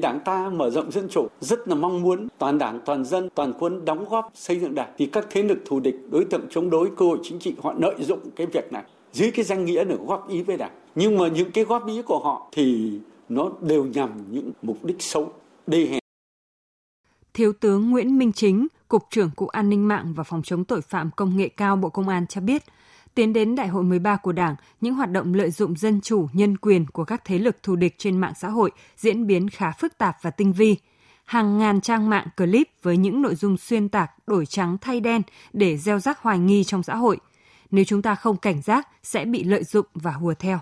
Đảng 0.00 0.20
ta 0.24 0.48
mở 0.48 0.70
rộng 0.70 0.90
dân 0.90 1.08
chủ 1.08 1.26
rất 1.40 1.68
là 1.68 1.74
mong 1.74 2.02
muốn 2.02 2.28
toàn 2.38 2.58
đảng, 2.58 2.80
toàn 2.84 3.04
dân, 3.04 3.28
toàn 3.34 3.52
quân 3.58 3.84
đóng 3.84 4.04
góp 4.10 4.32
xây 4.34 4.60
dựng 4.60 4.74
đảng 4.74 4.92
thì 4.98 5.06
các 5.06 5.26
thế 5.30 5.42
lực 5.42 5.58
thù 5.66 5.80
địch, 5.80 5.96
đối 6.10 6.24
tượng 6.24 6.46
chống 6.50 6.70
đối 6.70 6.90
cơ 6.96 7.06
hội 7.06 7.18
chính 7.22 7.38
trị 7.38 7.54
họ 7.62 7.74
lợi 7.78 7.94
dụng 7.98 8.20
cái 8.36 8.46
việc 8.46 8.72
này 8.72 8.82
dưới 9.12 9.30
cái 9.30 9.44
danh 9.44 9.64
nghĩa 9.64 9.84
là 9.84 9.94
góp 10.06 10.28
ý 10.28 10.42
với 10.42 10.56
đảng. 10.56 10.72
Nhưng 10.94 11.18
mà 11.18 11.28
những 11.28 11.50
cái 11.50 11.64
góp 11.64 11.86
ý 11.86 12.02
của 12.02 12.18
họ 12.18 12.48
thì 12.52 12.98
nó 13.28 13.50
đều 13.60 13.84
nhằm 13.84 14.10
những 14.30 14.52
mục 14.62 14.84
đích 14.84 15.02
xấu, 15.02 15.32
đê 15.66 15.86
hèn. 15.86 16.00
Thiếu 17.34 17.52
tướng 17.60 17.90
Nguyễn 17.90 18.18
Minh 18.18 18.32
Chính, 18.32 18.66
Cục 18.88 19.02
trưởng 19.10 19.30
Cục 19.36 19.48
An 19.48 19.68
ninh 19.68 19.88
mạng 19.88 20.12
và 20.16 20.24
Phòng 20.24 20.42
chống 20.42 20.64
tội 20.64 20.80
phạm 20.80 21.10
công 21.16 21.36
nghệ 21.36 21.48
cao 21.48 21.76
Bộ 21.76 21.88
Công 21.88 22.08
an 22.08 22.26
cho 22.26 22.40
biết, 22.40 22.62
tiến 23.14 23.32
đến 23.32 23.54
Đại 23.54 23.68
hội 23.68 23.82
13 23.82 24.16
của 24.16 24.32
Đảng, 24.32 24.54
những 24.80 24.94
hoạt 24.94 25.10
động 25.10 25.34
lợi 25.34 25.50
dụng 25.50 25.76
dân 25.76 26.00
chủ, 26.00 26.28
nhân 26.32 26.56
quyền 26.56 26.86
của 26.86 27.04
các 27.04 27.24
thế 27.24 27.38
lực 27.38 27.62
thù 27.62 27.76
địch 27.76 27.94
trên 27.98 28.18
mạng 28.18 28.32
xã 28.36 28.48
hội 28.48 28.70
diễn 28.96 29.26
biến 29.26 29.48
khá 29.48 29.72
phức 29.72 29.98
tạp 29.98 30.16
và 30.22 30.30
tinh 30.30 30.52
vi. 30.52 30.76
Hàng 31.24 31.58
ngàn 31.58 31.80
trang 31.80 32.10
mạng 32.10 32.26
clip 32.36 32.68
với 32.82 32.96
những 32.96 33.22
nội 33.22 33.34
dung 33.34 33.56
xuyên 33.56 33.88
tạc, 33.88 34.10
đổi 34.26 34.46
trắng 34.46 34.76
thay 34.80 35.00
đen 35.00 35.22
để 35.52 35.76
gieo 35.76 35.98
rắc 35.98 36.18
hoài 36.22 36.38
nghi 36.38 36.64
trong 36.64 36.82
xã 36.82 36.96
hội. 36.96 37.18
Nếu 37.70 37.84
chúng 37.84 38.02
ta 38.02 38.14
không 38.14 38.36
cảnh 38.36 38.62
giác 38.62 38.88
sẽ 39.02 39.24
bị 39.24 39.44
lợi 39.44 39.64
dụng 39.64 39.86
và 39.94 40.10
hùa 40.10 40.34
theo. 40.38 40.58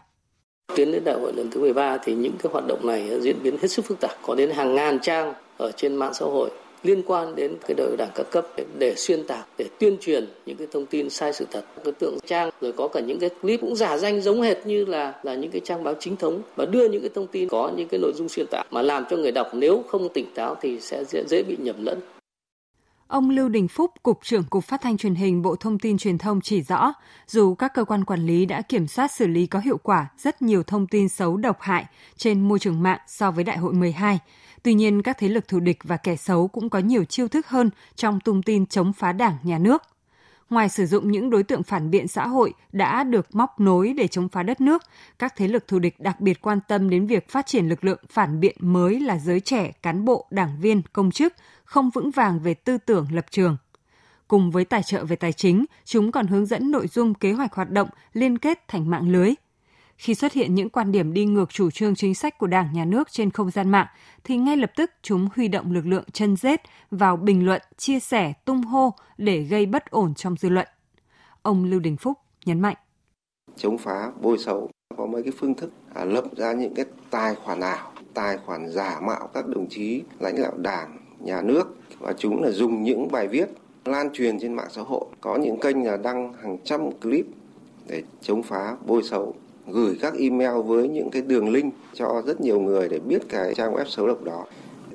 Tiến 0.77 0.93
đến 0.93 1.05
đại 1.05 1.21
hội 1.21 1.33
lần 1.33 1.51
thứ 1.51 1.61
13 1.61 1.99
thì 2.05 2.15
những 2.15 2.37
cái 2.43 2.53
hoạt 2.53 2.67
động 2.67 2.87
này 2.87 3.21
diễn 3.21 3.43
biến 3.43 3.57
hết 3.63 3.69
sức 3.69 3.85
phức 3.85 4.01
tạp, 4.01 4.11
có 4.23 4.35
đến 4.35 4.51
hàng 4.51 4.75
ngàn 4.75 4.99
trang 5.03 5.35
ở 5.57 5.73
trên 5.77 5.97
mạng 5.97 6.15
xã 6.15 6.27
hội 6.27 6.51
liên 6.83 7.03
quan 7.07 7.35
đến 7.37 7.55
cái 7.67 7.75
đội 7.75 7.97
đảng 7.99 8.11
các 8.15 8.27
cấp 8.31 8.47
để 8.79 8.95
xuyên 8.97 9.27
tạc 9.27 9.47
để 9.59 9.67
tuyên 9.79 9.97
truyền 10.01 10.27
những 10.47 10.57
cái 10.57 10.67
thông 10.73 10.87
tin 10.87 11.11
sai 11.11 11.33
sự 11.33 11.47
thật. 11.51 11.65
Cái 11.85 11.93
tượng 11.93 12.19
trang 12.27 12.51
rồi 12.61 12.73
có 12.73 12.89
cả 12.89 13.01
những 13.01 13.19
cái 13.19 13.31
clip 13.43 13.61
cũng 13.61 13.77
giả 13.77 13.99
danh 13.99 14.21
giống 14.21 14.43
hệt 14.43 14.67
như 14.67 14.85
là 14.85 15.15
là 15.23 15.35
những 15.35 15.51
cái 15.51 15.61
trang 15.65 15.85
báo 15.85 15.95
chính 16.01 16.17
thống 16.17 16.43
và 16.57 16.67
đưa 16.67 16.89
những 16.89 17.01
cái 17.01 17.11
thông 17.15 17.27
tin 17.27 17.49
có 17.49 17.73
những 17.77 17.89
cái 17.89 18.01
nội 18.01 18.13
dung 18.17 18.29
xuyên 18.29 18.47
tạc 18.51 18.67
mà 18.71 18.83
làm 18.83 19.05
cho 19.11 19.17
người 19.17 19.33
đọc 19.33 19.47
nếu 19.53 19.85
không 19.89 20.09
tỉnh 20.15 20.27
táo 20.35 20.55
thì 20.61 20.81
sẽ 20.81 21.05
dễ, 21.05 21.25
dễ 21.29 21.43
bị 21.43 21.57
nhầm 21.61 21.85
lẫn. 21.85 22.01
Ông 23.09 23.31
Lưu 23.31 23.49
Đình 23.49 23.69
Phúc, 23.69 23.91
Cục 24.03 24.19
trưởng 24.23 24.45
Cục 24.45 24.65
Phát 24.65 24.81
thanh 24.83 24.97
Truyền 24.97 25.15
hình 25.15 25.43
Bộ 25.43 25.57
Thông 25.57 25.79
tin 25.79 25.99
Truyền 25.99 26.19
thông 26.19 26.41
chỉ 26.41 26.63
rõ, 26.63 26.93
dù 27.27 27.55
các 27.55 27.75
cơ 27.75 27.85
quan 27.85 28.05
quản 28.05 28.27
lý 28.27 28.47
đã 28.47 28.63
kiểm 28.63 28.87
soát 28.87 29.13
xử 29.13 29.27
lý 29.27 29.47
có 29.47 29.59
hiệu 29.59 29.79
quả 29.83 30.07
rất 30.19 30.43
nhiều 30.43 30.63
thông 30.63 30.87
tin 30.87 31.09
xấu 31.09 31.37
độc 31.37 31.61
hại 31.61 31.85
trên 32.17 32.49
môi 32.49 32.59
trường 32.59 32.83
mạng 32.83 32.99
so 33.07 33.31
với 33.31 33.45
Đại 33.45 33.57
hội 33.57 33.73
12, 33.73 34.19
Tuy 34.69 34.75
nhiên, 34.75 35.03
các 35.03 35.19
thế 35.19 35.29
lực 35.29 35.49
thù 35.49 35.61
địch 35.61 35.79
và 35.85 35.97
kẻ 35.97 36.17
xấu 36.17 36.49
cũng 36.49 36.71
có 36.71 36.79
nhiều 36.79 37.05
chiêu 37.05 37.29
thức 37.29 37.47
hơn 37.49 37.71
trong 37.97 38.21
tung 38.21 38.43
tin 38.43 38.67
chống 38.67 38.93
phá 38.93 39.13
đảng, 39.13 39.37
nhà 39.43 39.59
nước. 39.59 39.83
Ngoài 40.51 40.69
sử 40.69 40.87
dụng 40.87 41.13
những 41.13 41.31
đối 41.31 41.43
tượng 41.43 41.63
phản 41.63 41.91
biện 41.91 42.09
xã 42.09 42.27
hội 42.27 42.53
đã 42.73 43.05
được 43.05 43.35
móc 43.35 43.61
nối 43.61 43.93
để 43.93 44.09
chống 44.09 44.29
phá 44.29 44.43
đất 44.43 44.61
nước, 44.61 44.83
các 45.19 45.37
thế 45.37 45.49
lực 45.49 45.69
thù 45.69 45.79
địch 45.79 46.01
đặc 46.01 46.21
biệt 46.21 46.41
quan 46.41 46.59
tâm 46.69 46.91
đến 46.91 47.07
việc 47.07 47.29
phát 47.29 47.47
triển 47.47 47.69
lực 47.69 47.85
lượng 47.85 47.99
phản 48.11 48.41
biện 48.41 48.57
mới 48.61 49.01
là 49.01 49.19
giới 49.19 49.41
trẻ, 49.41 49.73
cán 49.83 50.05
bộ, 50.05 50.27
đảng 50.31 50.57
viên, 50.61 50.83
công 50.93 51.11
chức, 51.11 51.35
không 51.65 51.91
vững 51.91 52.11
vàng 52.11 52.41
về 52.41 52.55
tư 52.55 52.79
tưởng 52.79 53.07
lập 53.13 53.27
trường. 53.31 53.57
Cùng 54.29 54.51
với 54.51 54.65
tài 54.65 54.83
trợ 54.83 55.05
về 55.05 55.17
tài 55.17 55.33
chính, 55.33 55.65
chúng 55.85 56.13
còn 56.13 56.27
hướng 56.27 56.47
dẫn 56.47 56.71
nội 56.71 56.87
dung 56.89 57.15
kế 57.15 57.33
hoạch 57.33 57.55
hoạt 57.55 57.71
động 57.71 57.89
liên 58.13 58.39
kết 58.39 58.69
thành 58.69 58.91
mạng 58.91 59.09
lưới– 59.13 59.35
khi 59.99 60.15
xuất 60.15 60.33
hiện 60.33 60.55
những 60.55 60.71
quan 60.71 60.93
điểm 60.93 61.13
đi 61.13 61.27
ngược 61.27 61.51
chủ 61.51 61.71
trương 61.71 61.95
chính 61.95 62.15
sách 62.15 62.39
của 62.39 62.47
Đảng, 62.47 62.73
Nhà 62.73 62.85
nước 62.85 63.13
trên 63.13 63.31
không 63.31 63.51
gian 63.51 63.71
mạng, 63.71 63.87
thì 64.25 64.37
ngay 64.37 64.57
lập 64.57 64.71
tức 64.77 64.91
chúng 65.03 65.29
huy 65.37 65.49
động 65.49 65.73
lực 65.73 65.87
lượng 65.87 66.05
chân 66.13 66.37
rết 66.37 66.61
vào 66.91 67.17
bình 67.17 67.47
luận, 67.47 67.63
chia 67.77 68.01
sẻ, 68.01 68.33
tung 68.45 68.63
hô 68.63 68.95
để 69.19 69.43
gây 69.43 69.67
bất 69.67 69.91
ổn 69.91 70.15
trong 70.15 70.37
dư 70.37 70.49
luận. 70.49 70.69
Ông 71.43 71.65
Lưu 71.65 71.81
Đình 71.81 71.97
Phúc 71.97 72.19
nhấn 72.45 72.61
mạnh. 72.61 72.77
Chống 73.57 73.79
phá, 73.79 74.11
bôi 74.21 74.39
xấu 74.39 74.71
có 74.97 75.07
mấy 75.07 75.23
cái 75.23 75.33
phương 75.39 75.55
thức 75.55 75.73
à, 75.95 76.05
lập 76.05 76.25
ra 76.37 76.53
những 76.53 76.75
cái 76.75 76.85
tài 77.11 77.35
khoản 77.35 77.61
ảo, 77.61 77.93
tài 78.15 78.39
khoản 78.39 78.69
giả 78.69 79.01
mạo 79.01 79.29
các 79.35 79.49
đồng 79.49 79.69
chí 79.69 80.03
lãnh 80.19 80.43
đạo 80.43 80.53
đảng, 80.57 80.99
nhà 81.21 81.43
nước 81.43 81.77
và 81.99 82.13
chúng 82.19 82.43
là 82.43 82.51
dùng 82.51 82.83
những 82.83 83.13
bài 83.13 83.29
viết 83.29 83.49
lan 83.85 84.11
truyền 84.13 84.39
trên 84.41 84.55
mạng 84.55 84.69
xã 84.71 84.83
hội 84.83 85.05
có 85.21 85.37
những 85.37 85.61
kênh 85.61 85.85
là 85.85 85.97
đăng 85.97 86.33
hàng 86.43 86.59
trăm 86.65 86.93
clip 86.93 87.27
để 87.87 88.03
chống 88.21 88.43
phá 88.43 88.77
bôi 88.87 89.03
xấu 89.03 89.35
gửi 89.73 89.97
các 90.01 90.15
email 90.19 90.63
với 90.67 90.89
những 90.89 91.11
cái 91.11 91.23
đường 91.23 91.49
link 91.49 91.75
cho 91.95 92.23
rất 92.27 92.41
nhiều 92.41 92.61
người 92.61 92.89
để 92.89 92.99
biết 92.99 93.23
cái 93.29 93.55
trang 93.55 93.75
web 93.75 93.85
xấu 93.85 94.07
độc 94.07 94.25
đó. 94.25 94.45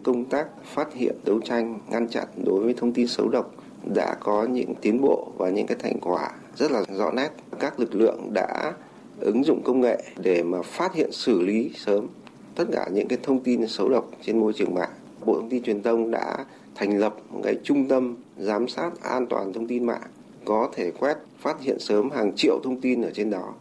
Công 0.03 0.25
tác 0.25 0.47
phát 0.73 0.93
hiện, 0.93 1.15
đấu 1.25 1.39
tranh, 1.45 1.79
ngăn 1.89 2.07
chặn 2.07 2.27
đối 2.45 2.59
với 2.59 2.73
thông 2.77 2.93
tin 2.93 3.07
xấu 3.07 3.29
độc 3.29 3.51
đã 3.95 4.15
có 4.19 4.43
những 4.43 4.75
tiến 4.81 5.01
bộ 5.01 5.27
và 5.37 5.49
những 5.49 5.67
cái 5.67 5.77
thành 5.79 5.99
quả 6.01 6.31
rất 6.55 6.71
là 6.71 6.83
rõ 6.97 7.11
nét. 7.11 7.29
Các 7.59 7.79
lực 7.79 7.95
lượng 7.95 8.33
đã 8.33 8.73
ứng 9.19 9.43
dụng 9.43 9.61
công 9.63 9.81
nghệ 9.81 10.03
để 10.17 10.43
mà 10.43 10.61
phát 10.61 10.93
hiện 10.93 11.11
xử 11.11 11.41
lý 11.41 11.71
sớm 11.75 12.07
tất 12.55 12.65
cả 12.71 12.87
những 12.93 13.07
cái 13.07 13.19
thông 13.23 13.39
tin 13.39 13.67
xấu 13.67 13.89
độc 13.89 14.09
trên 14.21 14.39
môi 14.39 14.53
trường 14.53 14.73
mạng. 14.73 14.89
Bộ 15.25 15.33
Thông 15.33 15.49
tin 15.49 15.63
Truyền 15.63 15.83
thông 15.83 16.11
đã 16.11 16.45
thành 16.75 16.99
lập 16.99 17.15
một 17.29 17.39
cái 17.43 17.57
trung 17.63 17.87
tâm 17.87 18.15
giám 18.37 18.67
sát 18.67 18.91
an 19.01 19.25
toàn 19.29 19.53
thông 19.53 19.67
tin 19.67 19.85
mạng 19.85 20.01
có 20.45 20.69
thể 20.73 20.91
quét 20.91 21.17
phát 21.39 21.61
hiện 21.61 21.79
sớm 21.79 22.09
hàng 22.09 22.31
triệu 22.35 22.59
thông 22.63 22.81
tin 22.81 23.01
ở 23.01 23.11
trên 23.13 23.29
đó 23.29 23.53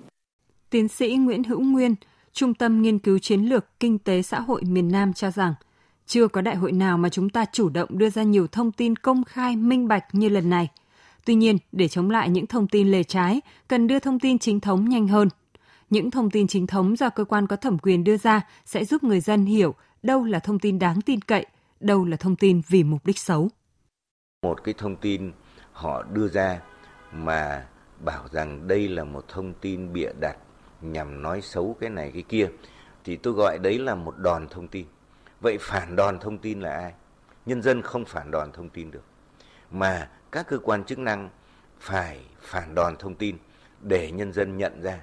Tiến 0.72 0.88
sĩ 0.88 1.16
Nguyễn 1.16 1.44
Hữu 1.44 1.60
Nguyên, 1.60 1.94
Trung 2.32 2.54
tâm 2.54 2.82
Nghiên 2.82 2.98
cứu 2.98 3.18
Chiến 3.18 3.40
lược 3.40 3.80
Kinh 3.80 3.98
tế 3.98 4.22
Xã 4.22 4.40
hội 4.40 4.62
miền 4.64 4.88
Nam 4.92 5.12
cho 5.12 5.30
rằng, 5.30 5.54
chưa 6.06 6.28
có 6.28 6.40
đại 6.40 6.56
hội 6.56 6.72
nào 6.72 6.98
mà 6.98 7.08
chúng 7.08 7.30
ta 7.30 7.44
chủ 7.52 7.68
động 7.68 7.98
đưa 7.98 8.10
ra 8.10 8.22
nhiều 8.22 8.46
thông 8.46 8.72
tin 8.72 8.96
công 8.96 9.24
khai, 9.24 9.56
minh 9.56 9.88
bạch 9.88 10.04
như 10.12 10.28
lần 10.28 10.50
này. 10.50 10.68
Tuy 11.24 11.34
nhiên, 11.34 11.58
để 11.72 11.88
chống 11.88 12.10
lại 12.10 12.28
những 12.28 12.46
thông 12.46 12.68
tin 12.68 12.88
lề 12.88 13.02
trái, 13.02 13.40
cần 13.68 13.86
đưa 13.86 13.98
thông 13.98 14.18
tin 14.18 14.38
chính 14.38 14.60
thống 14.60 14.88
nhanh 14.88 15.08
hơn. 15.08 15.28
Những 15.90 16.10
thông 16.10 16.30
tin 16.30 16.46
chính 16.46 16.66
thống 16.66 16.96
do 16.96 17.10
cơ 17.10 17.24
quan 17.24 17.46
có 17.46 17.56
thẩm 17.56 17.78
quyền 17.78 18.04
đưa 18.04 18.16
ra 18.16 18.40
sẽ 18.64 18.84
giúp 18.84 19.04
người 19.04 19.20
dân 19.20 19.44
hiểu 19.44 19.74
đâu 20.02 20.24
là 20.24 20.38
thông 20.38 20.58
tin 20.58 20.78
đáng 20.78 21.00
tin 21.00 21.20
cậy, 21.20 21.46
đâu 21.80 22.04
là 22.04 22.16
thông 22.16 22.36
tin 22.36 22.60
vì 22.68 22.84
mục 22.84 23.06
đích 23.06 23.18
xấu. 23.18 23.48
Một 24.42 24.64
cái 24.64 24.74
thông 24.78 24.96
tin 24.96 25.32
họ 25.72 26.02
đưa 26.02 26.28
ra 26.28 26.60
mà 27.12 27.66
bảo 28.04 28.28
rằng 28.32 28.68
đây 28.68 28.88
là 28.88 29.04
một 29.04 29.24
thông 29.28 29.54
tin 29.60 29.92
bịa 29.92 30.12
đặt 30.20 30.36
nhằm 30.82 31.22
nói 31.22 31.40
xấu 31.40 31.76
cái 31.80 31.90
này 31.90 32.10
cái 32.14 32.22
kia 32.22 32.48
thì 33.04 33.16
tôi 33.16 33.34
gọi 33.34 33.58
đấy 33.58 33.78
là 33.78 33.94
một 33.94 34.18
đòn 34.18 34.48
thông 34.48 34.68
tin 34.68 34.86
vậy 35.40 35.58
phản 35.60 35.96
đòn 35.96 36.18
thông 36.18 36.38
tin 36.38 36.60
là 36.60 36.72
ai 36.72 36.92
nhân 37.46 37.62
dân 37.62 37.82
không 37.82 38.04
phản 38.04 38.30
đòn 38.30 38.52
thông 38.52 38.68
tin 38.68 38.90
được 38.90 39.04
mà 39.70 40.08
các 40.32 40.46
cơ 40.48 40.58
quan 40.58 40.84
chức 40.84 40.98
năng 40.98 41.30
phải 41.80 42.20
phản 42.40 42.74
đòn 42.74 42.96
thông 42.98 43.14
tin 43.14 43.36
để 43.80 44.10
nhân 44.10 44.32
dân 44.32 44.56
nhận 44.56 44.82
ra. 44.82 45.00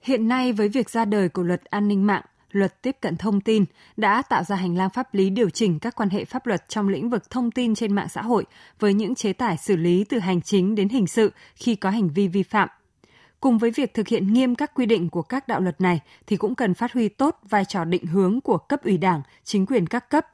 Hiện 0.00 0.28
nay 0.28 0.52
với 0.52 0.68
việc 0.68 0.90
ra 0.90 1.04
đời 1.04 1.28
của 1.28 1.42
luật 1.42 1.64
an 1.64 1.88
ninh 1.88 2.06
mạng, 2.06 2.22
luật 2.50 2.82
tiếp 2.82 2.96
cận 3.00 3.16
thông 3.16 3.40
tin 3.40 3.64
đã 3.96 4.22
tạo 4.22 4.44
ra 4.44 4.56
hành 4.56 4.76
lang 4.76 4.90
pháp 4.90 5.14
lý 5.14 5.30
điều 5.30 5.50
chỉnh 5.50 5.78
các 5.78 5.94
quan 5.96 6.10
hệ 6.10 6.24
pháp 6.24 6.46
luật 6.46 6.68
trong 6.68 6.88
lĩnh 6.88 7.10
vực 7.10 7.30
thông 7.30 7.50
tin 7.50 7.74
trên 7.74 7.94
mạng 7.94 8.08
xã 8.08 8.22
hội 8.22 8.44
với 8.80 8.94
những 8.94 9.14
chế 9.14 9.32
tài 9.32 9.56
xử 9.56 9.76
lý 9.76 10.04
từ 10.08 10.18
hành 10.18 10.42
chính 10.42 10.74
đến 10.74 10.88
hình 10.88 11.06
sự 11.06 11.32
khi 11.54 11.76
có 11.76 11.90
hành 11.90 12.08
vi 12.08 12.28
vi 12.28 12.42
phạm. 12.42 12.68
Cùng 13.44 13.58
với 13.58 13.70
việc 13.70 13.94
thực 13.94 14.08
hiện 14.08 14.32
nghiêm 14.32 14.54
các 14.54 14.74
quy 14.74 14.86
định 14.86 15.10
của 15.10 15.22
các 15.22 15.48
đạo 15.48 15.60
luật 15.60 15.80
này 15.80 16.00
thì 16.26 16.36
cũng 16.36 16.54
cần 16.54 16.74
phát 16.74 16.92
huy 16.92 17.08
tốt 17.08 17.38
vai 17.48 17.64
trò 17.64 17.84
định 17.84 18.06
hướng 18.06 18.40
của 18.40 18.58
cấp 18.58 18.84
ủy 18.84 18.98
Đảng, 18.98 19.22
chính 19.44 19.66
quyền 19.66 19.86
các 19.86 20.10
cấp 20.10 20.26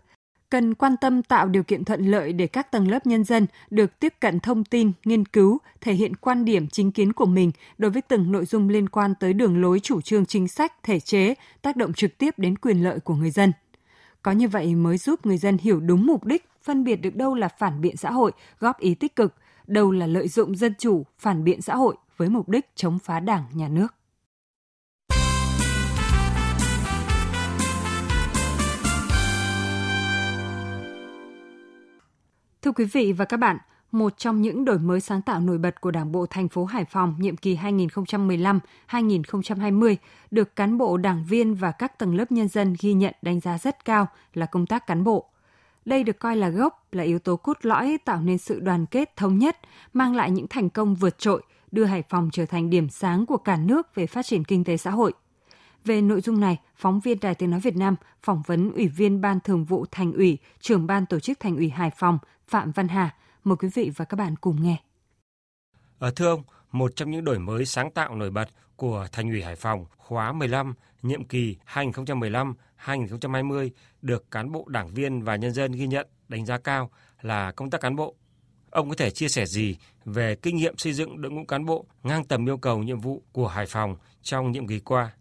cần 0.51 0.75
quan 0.75 0.97
tâm 0.97 1.23
tạo 1.23 1.49
điều 1.49 1.63
kiện 1.63 1.85
thuận 1.85 2.07
lợi 2.07 2.33
để 2.33 2.47
các 2.47 2.71
tầng 2.71 2.91
lớp 2.91 3.07
nhân 3.07 3.25
dân 3.25 3.47
được 3.71 4.01
tiếp 4.01 4.15
cận 4.21 4.41
thông 4.41 4.65
tin, 4.65 4.93
nghiên 5.05 5.25
cứu, 5.25 5.59
thể 5.81 5.93
hiện 5.93 6.17
quan 6.17 6.45
điểm 6.45 6.69
chính 6.69 6.93
kiến 6.93 7.13
của 7.13 7.27
mình 7.27 7.53
đối 7.79 7.91
với 7.91 8.03
từng 8.03 8.33
nội 8.33 8.45
dung 8.45 8.69
liên 8.69 8.89
quan 8.89 9.15
tới 9.21 9.33
đường 9.33 9.61
lối 9.63 9.81
chủ 9.81 10.01
trương 10.01 10.27
chính 10.27 10.49
sách, 10.49 10.83
thể 10.83 11.01
chế, 11.01 11.35
tác 11.63 11.77
động 11.77 11.93
trực 11.93 12.19
tiếp 12.19 12.35
đến 12.39 12.59
quyền 12.59 12.85
lợi 12.85 13.01
của 13.01 13.15
người 13.15 13.31
dân. 13.31 13.53
Có 14.23 14.33
như 14.33 14.49
vậy 14.49 14.75
mới 14.75 14.99
giúp 14.99 15.27
người 15.27 15.39
dân 15.39 15.59
hiểu 15.59 15.81
đúng 15.81 16.07
mục 16.07 16.25
đích, 16.25 16.49
phân 16.63 16.85
biệt 16.85 16.97
được 16.97 17.17
đâu 17.17 17.35
là 17.35 17.49
phản 17.49 17.81
biện 17.81 17.97
xã 17.97 18.11
hội, 18.11 18.33
góp 18.59 18.79
ý 18.79 18.95
tích 18.95 19.17
cực, 19.17 19.35
đâu 19.71 19.91
là 19.91 20.07
lợi 20.07 20.29
dụng 20.29 20.57
dân 20.57 20.75
chủ, 20.79 21.05
phản 21.19 21.45
biện 21.45 21.63
xã 21.63 21.75
hội 21.75 21.97
với 22.17 22.29
mục 22.29 22.49
đích 22.49 22.71
chống 22.75 22.99
phá 22.99 23.21
đảng, 23.21 23.45
nhà 23.53 23.69
nước. 23.69 23.95
Thưa 32.63 32.73
quý 32.73 32.85
vị 32.85 33.13
và 33.13 33.25
các 33.25 33.37
bạn, 33.37 33.59
một 33.93 34.19
trong 34.19 34.43
những 34.43 34.65
đổi 34.65 34.79
mới 34.79 35.01
sáng 35.01 35.23
tạo 35.23 35.41
nổi 35.41 35.59
bật 35.59 35.81
của 35.81 35.91
Đảng 35.91 36.13
bộ 36.13 36.27
thành 36.27 36.49
phố 36.49 36.65
Hải 36.65 36.85
Phòng 36.85 37.15
nhiệm 37.19 37.37
kỳ 37.37 37.57
2015-2020 37.57 39.97
được 40.31 40.57
cán 40.57 40.79
bộ, 40.79 40.97
đảng 40.97 41.25
viên 41.29 41.55
và 41.55 41.73
các 41.73 41.99
tầng 41.99 42.15
lớp 42.15 42.33
nhân 42.33 42.49
dân 42.49 42.77
ghi 42.81 42.93
nhận 42.93 43.15
đánh 43.23 43.41
giá 43.41 43.59
rất 43.59 43.85
cao 43.85 44.07
là 44.35 44.47
công 44.47 44.67
tác 44.67 44.87
cán 44.87 45.05
bộ. 45.05 45.27
Đây 45.85 46.05
được 46.05 46.19
coi 46.19 46.37
là 46.37 46.49
gốc, 46.49 46.87
là 46.93 47.05
yếu 47.05 47.19
tố 47.19 47.37
cốt 47.37 47.59
lõi 47.63 47.99
tạo 48.05 48.21
nên 48.21 48.39
sự 48.39 48.61
đoàn 48.61 48.87
kết 48.87 49.17
thống 49.17 49.39
nhất, 49.39 49.59
mang 49.93 50.15
lại 50.15 50.31
những 50.31 50.47
thành 50.49 50.71
công 50.71 50.95
vượt 50.95 51.19
trội, 51.19 51.43
đưa 51.73 51.85
Hải 51.85 52.03
Phòng 52.03 52.29
trở 52.33 52.47
thành 52.47 52.71
điểm 52.71 52.89
sáng 52.89 53.27
của 53.27 53.37
cả 53.37 53.57
nước 53.57 53.95
về 53.95 54.07
phát 54.07 54.27
triển 54.27 54.45
kinh 54.45 54.65
tế 54.65 54.77
xã 54.77 54.91
hội– 54.91 55.13
về 55.85 56.03
nội 56.03 56.21
dung 56.21 56.41
này, 56.41 56.59
phóng 56.77 57.01
viên 57.01 57.21
Đài 57.21 57.35
Tiếng 57.35 57.51
Nói 57.51 57.61
Việt 57.61 57.77
Nam 57.77 57.97
phỏng 58.23 58.43
vấn 58.47 58.73
Ủy 58.73 58.89
viên 58.89 59.21
Ban 59.21 59.41
Thường 59.41 59.65
vụ 59.65 59.87
Thành 59.91 60.13
ủy, 60.13 60.39
trưởng 60.61 60.87
Ban 60.87 61.07
Tổ 61.07 61.21
chức 61.21 61.41
Thành 61.41 61.57
ủy 61.57 61.69
Hải 61.69 61.91
Phòng 61.97 62.19
Phạm 62.49 62.71
Văn 62.71 62.89
Hà. 62.89 63.15
Mời 63.45 63.57
quý 63.57 63.69
vị 63.75 63.91
và 63.97 64.05
các 64.05 64.17
bạn 64.17 64.37
cùng 64.37 64.63
nghe. 64.63 64.77
Ở 65.99 66.11
thưa 66.17 66.29
ông, 66.29 66.43
một 66.73 66.97
trong 66.97 67.11
những 67.11 67.25
đổi 67.25 67.39
mới 67.39 67.67
sáng 67.67 67.91
tạo 67.91 68.15
nổi 68.15 68.31
bật 68.31 68.49
của 68.77 69.07
Thành 69.13 69.31
ủy 69.31 69.43
Hải 69.43 69.57
Phòng 69.57 69.85
khóa 69.97 70.33
15, 70.33 70.75
nhiệm 71.03 71.25
kỳ 71.25 71.57
2020 72.81 73.71
được 74.03 74.31
cán 74.31 74.53
bộ 74.53 74.65
đảng 74.69 74.89
viên 74.89 75.23
và 75.23 75.37
nhân 75.37 75.53
dân 75.53 75.73
ghi 75.73 75.87
nhận, 75.87 76.07
đánh 76.29 76.47
giá 76.47 76.59
cao 76.59 76.91
là 77.23 77.53
công 77.53 77.71
tác 77.71 77.81
cán 77.81 77.97
bộ. 77.97 78.15
Ông 78.71 78.89
có 78.89 78.95
thể 78.95 79.11
chia 79.11 79.29
sẻ 79.29 79.47
gì 79.47 79.77
về 80.05 80.37
kinh 80.43 80.57
nghiệm 80.57 80.77
xây 80.77 80.93
dựng 80.93 81.21
đội 81.21 81.33
ngũ 81.33 81.45
cán 81.45 81.67
bộ 81.67 81.85
ngang 82.03 82.25
tầm 82.25 82.49
yêu 82.49 82.57
cầu 82.57 82.83
nhiệm 82.83 83.01
vụ 83.01 83.23
của 83.33 83.49
Hải 83.49 83.67
Phòng 83.67 83.97
trong 84.23 84.53
nhiệm 84.53 84.67
kỳ 84.67 84.81
qua? 84.81 85.13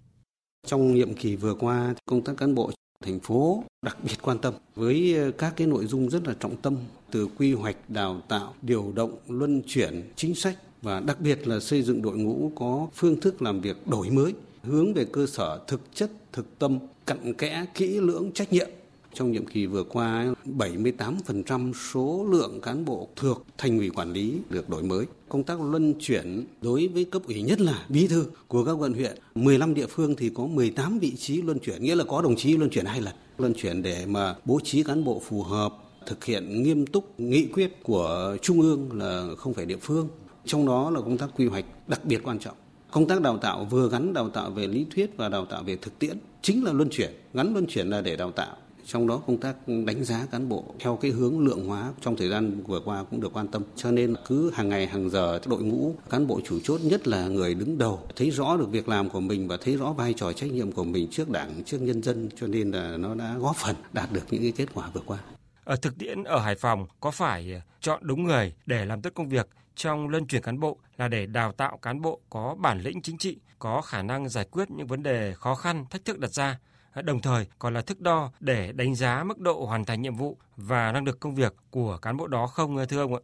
Trong 0.68 0.94
nhiệm 0.94 1.14
kỳ 1.14 1.36
vừa 1.36 1.54
qua, 1.54 1.94
công 2.06 2.24
tác 2.24 2.34
cán 2.38 2.56
bộ 2.56 2.72
thành 3.06 3.20
phố 3.20 3.64
đặc 3.82 3.98
biệt 4.04 4.16
quan 4.22 4.40
tâm 4.40 4.54
với 4.76 5.18
các 5.38 5.54
cái 5.56 5.68
nội 5.68 5.86
dung 5.86 6.10
rất 6.10 6.28
là 6.28 6.34
trọng 6.40 6.58
tâm 6.58 6.78
từ 7.12 7.28
quy 7.38 7.54
hoạch 7.54 7.76
đào 7.88 8.22
tạo 8.28 8.54
điều 8.62 8.92
động 8.96 9.18
luân 9.28 9.62
chuyển 9.68 10.12
chính 10.16 10.36
sách 10.36 10.58
và 10.82 11.00
đặc 11.00 11.22
biệt 11.22 11.48
là 11.48 11.60
xây 11.60 11.82
dựng 11.82 12.02
đội 12.02 12.18
ngũ 12.18 12.52
có 12.56 12.88
phương 12.94 13.20
thức 13.20 13.42
làm 13.42 13.62
việc 13.62 13.88
đổi 13.88 14.10
mới 14.10 14.34
hướng 14.64 14.94
về 14.94 15.06
cơ 15.06 15.28
sở 15.28 15.60
thực 15.68 15.82
chất 15.94 16.12
thực 16.34 16.60
tâm 16.60 16.80
cặn 17.06 17.34
kẽ 17.34 17.66
kỹ 17.74 18.00
lưỡng 18.00 18.32
trách 18.32 18.54
nhiệm 18.54 18.70
trong 19.14 19.32
nhiệm 19.32 19.46
kỳ 19.46 19.66
vừa 19.66 19.84
qua, 19.84 20.26
78% 20.58 21.74
số 21.74 22.26
lượng 22.30 22.62
cán 22.62 22.86
bộ 22.86 23.08
thuộc 23.16 23.46
thành 23.58 23.78
ủy 23.78 23.90
quản 23.90 24.14
lý 24.14 24.38
được 24.50 24.70
đổi 24.70 24.84
mới. 24.84 25.06
Công 25.30 25.44
tác 25.44 25.62
luân 25.62 25.94
chuyển 26.00 26.46
đối 26.62 26.88
với 26.88 27.06
cấp 27.06 27.22
ủy 27.28 27.42
nhất 27.42 27.62
là 27.62 27.86
bí 27.90 28.08
thư 28.08 28.26
của 28.48 28.66
các 28.66 28.72
quận 28.72 28.94
huyện. 28.94 29.18
15 29.36 29.74
địa 29.74 29.88
phương 29.88 30.16
thì 30.16 30.30
có 30.30 30.46
18 30.46 31.00
vị 31.00 31.16
trí 31.16 31.42
luân 31.42 31.60
chuyển, 31.60 31.84
nghĩa 31.84 31.96
là 31.96 32.04
có 32.04 32.22
đồng 32.22 32.36
chí 32.36 32.58
luân 32.58 32.70
chuyển 32.70 32.86
hai 32.86 33.02
lần. 33.02 33.14
Luân 33.38 33.54
chuyển 33.54 33.82
để 33.82 34.06
mà 34.06 34.36
bố 34.46 34.60
trí 34.64 34.84
cán 34.84 35.04
bộ 35.04 35.22
phù 35.26 35.44
hợp, 35.44 35.74
thực 36.06 36.26
hiện 36.26 36.64
nghiêm 36.64 36.86
túc 36.86 37.20
nghị 37.20 37.46
quyết 37.46 37.84
của 37.84 38.38
Trung 38.42 38.62
ương 38.62 38.90
là 38.94 39.28
không 39.38 39.54
phải 39.54 39.66
địa 39.66 39.78
phương. 39.82 40.08
Trong 40.46 40.66
đó 40.66 40.90
là 40.90 41.02
công 41.02 41.18
tác 41.18 41.30
quy 41.36 41.48
hoạch 41.48 41.66
đặc 41.88 42.06
biệt 42.06 42.20
quan 42.24 42.40
trọng. 42.40 42.56
Công 42.92 43.08
tác 43.08 43.22
đào 43.22 43.38
tạo 43.38 43.66
vừa 43.66 43.90
gắn 43.90 44.14
đào 44.14 44.30
tạo 44.30 44.50
về 44.50 44.68
lý 44.68 44.86
thuyết 44.96 45.18
và 45.18 45.30
đào 45.30 45.46
tạo 45.46 45.64
về 45.64 45.76
thực 45.76 46.00
tiễn 46.00 46.18
chính 46.42 46.64
là 46.64 46.74
luân 46.74 46.90
chuyển, 46.92 47.12
gắn 47.34 47.54
luân 47.54 47.66
chuyển 47.68 47.90
là 47.90 48.02
để 48.02 48.16
đào 48.16 48.32
tạo. 48.32 48.56
Trong 48.86 49.08
đó 49.08 49.22
công 49.28 49.38
tác 49.38 49.56
đánh 49.86 50.04
giá 50.04 50.26
cán 50.32 50.50
bộ 50.50 50.64
theo 50.80 50.96
cái 50.96 51.12
hướng 51.12 51.40
lượng 51.40 51.66
hóa 51.66 51.94
trong 52.02 52.16
thời 52.16 52.30
gian 52.30 52.64
vừa 52.64 52.80
qua 52.86 53.04
cũng 53.04 53.22
được 53.22 53.34
quan 53.34 53.48
tâm. 53.48 53.64
Cho 53.76 53.92
nên 53.92 54.16
cứ 54.28 54.52
hàng 54.54 54.70
ngày 54.70 54.88
hàng 54.88 55.10
giờ 55.10 55.40
đội 55.46 55.64
ngũ 55.64 55.96
cán 56.10 56.28
bộ 56.28 56.42
chủ 56.46 56.60
chốt 56.64 56.82
nhất 56.84 57.08
là 57.08 57.28
người 57.28 57.54
đứng 57.54 57.78
đầu 57.78 58.00
thấy 58.16 58.30
rõ 58.30 58.58
được 58.58 58.72
việc 58.72 58.90
làm 58.90 59.10
của 59.10 59.20
mình 59.20 59.48
và 59.48 59.58
thấy 59.62 59.76
rõ 59.76 59.94
vai 59.94 60.14
trò 60.14 60.34
trách 60.34 60.52
nhiệm 60.52 60.72
của 60.72 60.84
mình 60.84 61.08
trước 61.12 61.30
đảng 61.30 61.64
trước 61.66 61.82
nhân 61.82 62.04
dân 62.04 62.30
cho 62.36 62.48
nên 62.48 62.72
là 62.72 62.98
nó 62.98 63.16
đã 63.16 63.36
góp 63.40 63.56
phần 63.56 63.76
đạt 63.94 64.12
được 64.12 64.24
những 64.32 64.42
cái 64.42 64.52
kết 64.52 64.68
quả 64.74 64.90
vừa 64.94 65.02
qua. 65.06 65.18
Ở 65.64 65.76
thực 65.76 65.98
tiễn 65.98 66.24
ở 66.24 66.40
Hải 66.40 66.56
Phòng 66.56 66.88
có 67.00 67.12
phải 67.12 67.62
chọn 67.82 68.00
đúng 68.04 68.24
người 68.24 68.54
để 68.66 68.86
làm 68.86 69.02
tốt 69.02 69.10
công 69.16 69.30
việc 69.30 69.48
trong 69.76 70.10
luân 70.10 70.28
chuyển 70.28 70.42
cán 70.42 70.60
bộ 70.60 70.78
là 70.98 71.08
để 71.08 71.26
đào 71.26 71.52
tạo 71.52 71.78
cán 71.82 72.02
bộ 72.02 72.22
có 72.30 72.56
bản 72.60 72.82
lĩnh 72.82 73.02
chính 73.02 73.18
trị, 73.18 73.38
có 73.60 73.82
khả 73.82 74.02
năng 74.02 74.30
giải 74.30 74.46
quyết 74.52 74.72
những 74.72 74.88
vấn 74.88 75.04
đề 75.04 75.34
khó 75.34 75.56
khăn, 75.56 75.86
thách 75.90 76.06
thức 76.06 76.20
đặt 76.20 76.34
ra 76.34 76.60
đồng 77.02 77.22
thời 77.22 77.46
còn 77.60 77.74
là 77.74 77.82
thước 77.82 78.02
đo 78.02 78.32
để 78.40 78.72
đánh 78.72 78.96
giá 78.96 79.24
mức 79.24 79.40
độ 79.40 79.66
hoàn 79.66 79.86
thành 79.86 80.02
nhiệm 80.02 80.16
vụ 80.16 80.38
và 80.58 80.92
năng 80.92 81.06
lực 81.06 81.20
công 81.20 81.36
việc 81.36 81.56
của 81.72 81.98
cán 82.02 82.18
bộ 82.18 82.28
đó 82.28 82.48
không 82.48 82.78
thưa 82.90 83.02
ông 83.02 83.16
ạ? 83.16 83.22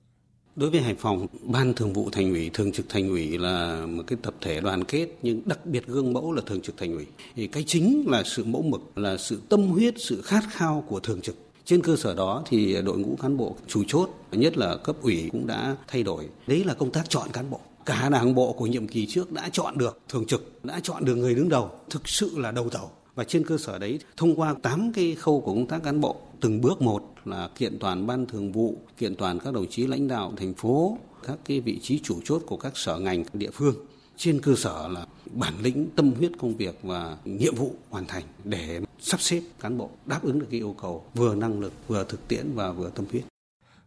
Đối 0.55 0.69
với 0.69 0.81
Hải 0.81 0.95
Phòng, 0.95 1.27
Ban 1.43 1.73
Thường 1.73 1.93
vụ 1.93 2.09
Thành 2.11 2.29
ủy, 2.29 2.49
Thường 2.53 2.71
trực 2.71 2.89
Thành 2.89 3.09
ủy 3.09 3.37
là 3.37 3.85
một 3.85 4.03
cái 4.07 4.17
tập 4.21 4.33
thể 4.41 4.61
đoàn 4.61 4.83
kết 4.83 5.07
nhưng 5.21 5.41
đặc 5.45 5.65
biệt 5.65 5.87
gương 5.87 6.13
mẫu 6.13 6.31
là 6.31 6.41
Thường 6.45 6.61
trực 6.61 6.77
Thành 6.77 6.93
ủy. 6.93 7.05
Thì 7.35 7.47
cái 7.47 7.63
chính 7.67 8.03
là 8.07 8.23
sự 8.23 8.43
mẫu 8.43 8.61
mực, 8.61 8.97
là 8.97 9.17
sự 9.17 9.41
tâm 9.49 9.67
huyết, 9.67 9.93
sự 9.97 10.21
khát 10.21 10.43
khao 10.51 10.83
của 10.87 10.99
Thường 10.99 11.21
trực. 11.21 11.44
Trên 11.65 11.81
cơ 11.81 11.95
sở 11.95 12.15
đó 12.15 12.43
thì 12.45 12.81
đội 12.81 12.97
ngũ 12.97 13.15
cán 13.21 13.37
bộ 13.37 13.55
chủ 13.67 13.83
chốt, 13.87 14.09
nhất 14.31 14.57
là 14.57 14.77
cấp 14.77 14.95
ủy 15.01 15.29
cũng 15.31 15.47
đã 15.47 15.75
thay 15.87 16.03
đổi. 16.03 16.29
Đấy 16.47 16.63
là 16.63 16.73
công 16.73 16.91
tác 16.91 17.09
chọn 17.09 17.29
cán 17.33 17.49
bộ. 17.49 17.59
Cả 17.85 18.09
đảng 18.09 18.35
bộ 18.35 18.53
của 18.53 18.67
nhiệm 18.67 18.87
kỳ 18.87 19.05
trước 19.05 19.31
đã 19.31 19.49
chọn 19.51 19.77
được 19.77 19.99
thường 20.09 20.25
trực, 20.25 20.59
đã 20.63 20.79
chọn 20.83 21.05
được 21.05 21.15
người 21.15 21.35
đứng 21.35 21.49
đầu, 21.49 21.71
thực 21.89 22.07
sự 22.07 22.31
là 22.37 22.51
đầu 22.51 22.69
tàu 22.69 22.91
và 23.15 23.23
trên 23.23 23.45
cơ 23.45 23.57
sở 23.57 23.79
đấy 23.79 23.99
thông 24.17 24.35
qua 24.35 24.55
8 24.61 24.93
cái 24.93 25.15
khâu 25.15 25.41
của 25.41 25.53
công 25.53 25.67
tác 25.67 25.83
cán 25.83 26.01
bộ 26.01 26.15
từng 26.41 26.61
bước 26.61 26.81
một 26.81 27.13
là 27.25 27.49
kiện 27.55 27.79
toàn 27.79 28.07
ban 28.07 28.25
thường 28.25 28.51
vụ 28.51 28.77
kiện 28.97 29.15
toàn 29.15 29.39
các 29.39 29.53
đồng 29.53 29.67
chí 29.69 29.87
lãnh 29.87 30.07
đạo 30.07 30.33
thành 30.37 30.53
phố 30.53 30.97
các 31.27 31.37
cái 31.45 31.59
vị 31.59 31.79
trí 31.81 31.99
chủ 32.03 32.19
chốt 32.25 32.41
của 32.45 32.57
các 32.57 32.77
sở 32.77 32.99
ngành 32.99 33.23
địa 33.33 33.51
phương 33.53 33.75
trên 34.17 34.41
cơ 34.41 34.55
sở 34.55 34.87
là 34.87 35.05
bản 35.31 35.53
lĩnh 35.61 35.89
tâm 35.95 36.13
huyết 36.13 36.31
công 36.37 36.57
việc 36.57 36.79
và 36.83 37.17
nhiệm 37.25 37.55
vụ 37.55 37.75
hoàn 37.89 38.05
thành 38.05 38.23
để 38.43 38.81
sắp 38.99 39.21
xếp 39.21 39.41
cán 39.59 39.77
bộ 39.77 39.89
đáp 40.05 40.19
ứng 40.23 40.39
được 40.39 40.47
cái 40.51 40.59
yêu 40.59 40.75
cầu 40.81 41.05
vừa 41.13 41.35
năng 41.35 41.59
lực 41.59 41.73
vừa 41.87 42.03
thực 42.03 42.27
tiễn 42.27 42.51
và 42.55 42.71
vừa 42.71 42.89
tâm 42.89 43.05
huyết 43.11 43.23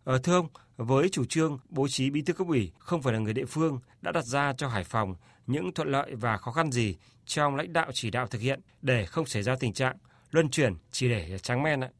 Ờ, 0.08 0.18
thưa 0.18 0.35
ông, 0.35 0.49
với 0.76 1.08
chủ 1.08 1.25
trương 1.25 1.58
bố 1.68 1.88
trí 1.88 2.11
bí 2.11 2.23
thư 2.23 2.32
cấp 2.32 2.47
ủy 2.47 2.73
không 2.78 3.02
phải 3.02 3.12
là 3.12 3.18
người 3.18 3.35
địa 3.35 3.44
phương 3.44 3.80
đã 4.00 4.12
đặt 4.12 4.25
ra 4.25 4.52
cho 4.52 4.68
Hải 4.68 4.85
Phòng 4.85 5.16
những 5.47 5.73
thuận 5.75 5.88
lợi 5.88 6.14
và 6.14 6.37
khó 6.37 6.52
khăn 6.52 6.73
gì 6.73 6.97
trong 7.26 7.56
lãnh 7.56 7.73
đạo 7.73 7.90
chỉ 7.94 8.11
đạo 8.11 8.26
thực 8.26 8.40
hiện 8.40 8.61
để 8.82 9.06
không 9.06 9.26
xảy 9.26 9.42
ra 9.42 9.56
tình 9.61 9.73
trạng 9.73 9.97
luân 10.30 10.50
chuyển 10.50 10.75
chỉ 10.90 11.08
để 11.08 11.38
trắng 11.42 11.62
men 11.62 11.80
ạ? 11.80 11.90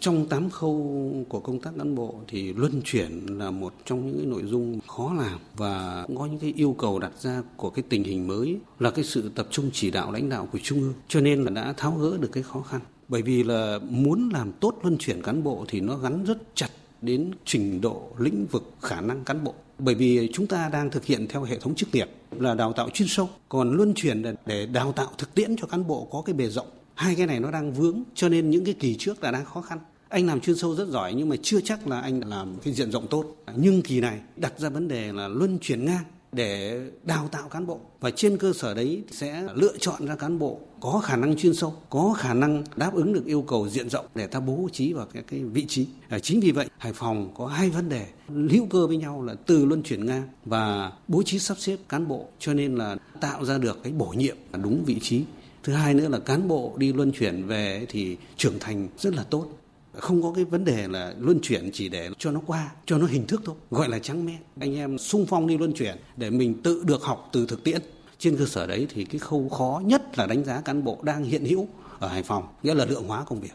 Trong 0.00 0.26
tám 0.28 0.50
khâu 0.50 1.12
của 1.28 1.40
công 1.40 1.60
tác 1.60 1.70
cán 1.78 1.94
bộ 1.94 2.14
thì 2.28 2.52
luân 2.52 2.82
chuyển 2.84 3.26
là 3.26 3.50
một 3.50 3.74
trong 3.84 4.06
những 4.06 4.16
cái 4.16 4.26
nội 4.26 4.42
dung 4.44 4.80
khó 4.86 5.14
làm 5.14 5.38
và 5.56 6.06
có 6.18 6.26
những 6.26 6.38
cái 6.38 6.52
yêu 6.56 6.74
cầu 6.78 6.98
đặt 6.98 7.12
ra 7.20 7.42
của 7.56 7.70
cái 7.70 7.82
tình 7.88 8.04
hình 8.04 8.26
mới 8.26 8.58
là 8.78 8.90
cái 8.90 9.04
sự 9.04 9.30
tập 9.34 9.46
trung 9.50 9.70
chỉ 9.72 9.90
đạo 9.90 10.12
lãnh 10.12 10.28
đạo 10.28 10.48
của 10.52 10.58
Trung 10.62 10.80
ương. 10.80 10.94
Cho 11.08 11.20
nên 11.20 11.44
là 11.44 11.50
đã 11.50 11.74
tháo 11.76 11.92
gỡ 11.92 12.18
được 12.20 12.28
cái 12.32 12.42
khó 12.42 12.60
khăn. 12.60 12.80
Bởi 13.08 13.22
vì 13.22 13.44
là 13.44 13.78
muốn 13.90 14.28
làm 14.32 14.52
tốt 14.52 14.78
luân 14.82 14.98
chuyển 14.98 15.22
cán 15.22 15.42
bộ 15.42 15.64
thì 15.68 15.80
nó 15.80 15.96
gắn 15.96 16.24
rất 16.24 16.38
chặt 16.54 16.68
đến 17.02 17.30
trình 17.44 17.80
độ 17.80 18.08
lĩnh 18.18 18.46
vực 18.50 18.72
khả 18.80 19.00
năng 19.00 19.24
cán 19.24 19.44
bộ 19.44 19.54
bởi 19.78 19.94
vì 19.94 20.30
chúng 20.32 20.46
ta 20.46 20.68
đang 20.72 20.90
thực 20.90 21.04
hiện 21.04 21.26
theo 21.28 21.42
hệ 21.42 21.58
thống 21.58 21.74
chức 21.74 21.94
nghiệp 21.94 22.10
là 22.30 22.54
đào 22.54 22.72
tạo 22.72 22.90
chuyên 22.90 23.08
sâu, 23.08 23.28
còn 23.48 23.72
luân 23.72 23.94
chuyển 23.94 24.22
để 24.46 24.66
đào 24.66 24.92
tạo 24.92 25.08
thực 25.18 25.34
tiễn 25.34 25.56
cho 25.56 25.66
cán 25.66 25.86
bộ 25.86 26.08
có 26.10 26.22
cái 26.26 26.34
bề 26.34 26.46
rộng 26.48 26.66
hai 26.94 27.14
cái 27.14 27.26
này 27.26 27.40
nó 27.40 27.50
đang 27.50 27.72
vướng, 27.72 28.02
cho 28.14 28.28
nên 28.28 28.50
những 28.50 28.64
cái 28.64 28.74
kỳ 28.74 28.96
trước 28.98 29.22
là 29.22 29.30
đang 29.30 29.44
khó 29.44 29.60
khăn 29.60 29.78
anh 30.10 30.26
làm 30.26 30.40
chuyên 30.40 30.56
sâu 30.56 30.74
rất 30.74 30.88
giỏi 30.88 31.14
nhưng 31.14 31.28
mà 31.28 31.36
chưa 31.42 31.60
chắc 31.60 31.86
là 31.86 32.00
anh 32.00 32.20
làm 32.26 32.56
cái 32.64 32.74
diện 32.74 32.90
rộng 32.90 33.06
tốt 33.06 33.24
nhưng 33.56 33.82
kỳ 33.82 34.00
này 34.00 34.20
đặt 34.36 34.58
ra 34.58 34.68
vấn 34.68 34.88
đề 34.88 35.12
là 35.12 35.28
luân 35.28 35.58
chuyển 35.58 35.84
ngang 35.84 36.04
để 36.32 36.80
đào 37.02 37.28
tạo 37.32 37.48
cán 37.48 37.66
bộ 37.66 37.80
và 38.00 38.10
trên 38.10 38.38
cơ 38.38 38.52
sở 38.52 38.74
đấy 38.74 39.02
sẽ 39.10 39.46
lựa 39.54 39.76
chọn 39.78 40.06
ra 40.06 40.16
cán 40.16 40.38
bộ 40.38 40.60
có 40.80 41.00
khả 41.04 41.16
năng 41.16 41.36
chuyên 41.36 41.54
sâu, 41.54 41.74
có 41.90 42.14
khả 42.18 42.34
năng 42.34 42.64
đáp 42.76 42.94
ứng 42.94 43.12
được 43.12 43.26
yêu 43.26 43.42
cầu 43.42 43.68
diện 43.68 43.90
rộng 43.90 44.06
để 44.14 44.26
ta 44.26 44.40
bố 44.40 44.68
trí 44.72 44.92
vào 44.92 45.06
cái, 45.12 45.22
cái 45.22 45.44
vị 45.44 45.64
trí. 45.68 45.86
À, 46.08 46.18
chính 46.18 46.40
vì 46.40 46.50
vậy 46.50 46.66
Hải 46.78 46.92
Phòng 46.92 47.30
có 47.34 47.46
hai 47.46 47.70
vấn 47.70 47.88
đề 47.88 48.06
hữu 48.50 48.66
cơ 48.66 48.86
với 48.86 48.96
nhau 48.96 49.22
là 49.22 49.34
từ 49.46 49.64
luân 49.64 49.82
chuyển 49.82 50.06
ngang 50.06 50.28
và 50.44 50.92
bố 51.08 51.22
trí 51.22 51.38
sắp 51.38 51.58
xếp 51.58 51.76
cán 51.88 52.08
bộ 52.08 52.28
cho 52.38 52.54
nên 52.54 52.74
là 52.76 52.96
tạo 53.20 53.44
ra 53.44 53.58
được 53.58 53.82
cái 53.82 53.92
bổ 53.92 54.06
nhiệm 54.16 54.36
đúng 54.62 54.84
vị 54.84 54.98
trí. 55.02 55.22
Thứ 55.62 55.72
hai 55.72 55.94
nữa 55.94 56.08
là 56.08 56.18
cán 56.18 56.48
bộ 56.48 56.74
đi 56.76 56.92
luân 56.92 57.12
chuyển 57.12 57.46
về 57.46 57.86
thì 57.88 58.16
trưởng 58.36 58.58
thành 58.60 58.88
rất 58.98 59.14
là 59.14 59.22
tốt 59.22 59.59
không 59.92 60.22
có 60.22 60.32
cái 60.34 60.44
vấn 60.44 60.64
đề 60.64 60.88
là 60.88 61.14
luân 61.18 61.38
chuyển 61.42 61.70
chỉ 61.72 61.88
để 61.88 62.10
cho 62.18 62.30
nó 62.30 62.40
qua, 62.46 62.70
cho 62.86 62.98
nó 62.98 63.06
hình 63.06 63.26
thức 63.26 63.42
thôi. 63.44 63.54
Gọi 63.70 63.88
là 63.88 63.98
trắng 63.98 64.26
men. 64.26 64.36
Anh 64.60 64.76
em 64.76 64.98
sung 64.98 65.26
phong 65.28 65.46
đi 65.46 65.58
luân 65.58 65.72
chuyển 65.72 65.96
để 66.16 66.30
mình 66.30 66.62
tự 66.62 66.84
được 66.86 67.02
học 67.02 67.28
từ 67.32 67.46
thực 67.46 67.64
tiễn. 67.64 67.82
Trên 68.18 68.36
cơ 68.36 68.46
sở 68.46 68.66
đấy 68.66 68.86
thì 68.90 69.04
cái 69.04 69.18
khâu 69.18 69.48
khó 69.48 69.82
nhất 69.84 70.18
là 70.18 70.26
đánh 70.26 70.44
giá 70.44 70.60
cán 70.60 70.84
bộ 70.84 70.98
đang 71.02 71.24
hiện 71.24 71.44
hữu 71.44 71.68
ở 71.98 72.08
Hải 72.08 72.22
Phòng, 72.22 72.48
nghĩa 72.62 72.74
là 72.74 72.84
lượng 72.84 73.08
hóa 73.08 73.24
công 73.24 73.40
việc. 73.40 73.52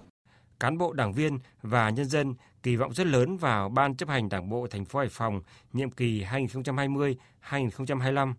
Cán 0.60 0.78
bộ 0.78 0.94
đảng 0.94 1.14
viên 1.14 1.40
và 1.62 1.90
nhân 1.90 2.06
dân 2.06 2.34
kỳ 2.64 2.76
vọng 2.76 2.94
rất 2.94 3.08
lớn 3.08 3.38
vào 3.38 3.70
ban 3.70 3.96
chấp 3.96 4.10
hành 4.10 4.30
Đảng 4.30 4.50
bộ 4.50 4.68
thành 4.68 4.86
phố 4.86 5.00
Hải 5.00 5.10
Phòng 5.10 5.42
nhiệm 5.74 5.92
kỳ 5.92 6.24
2020-2025. 6.24 8.34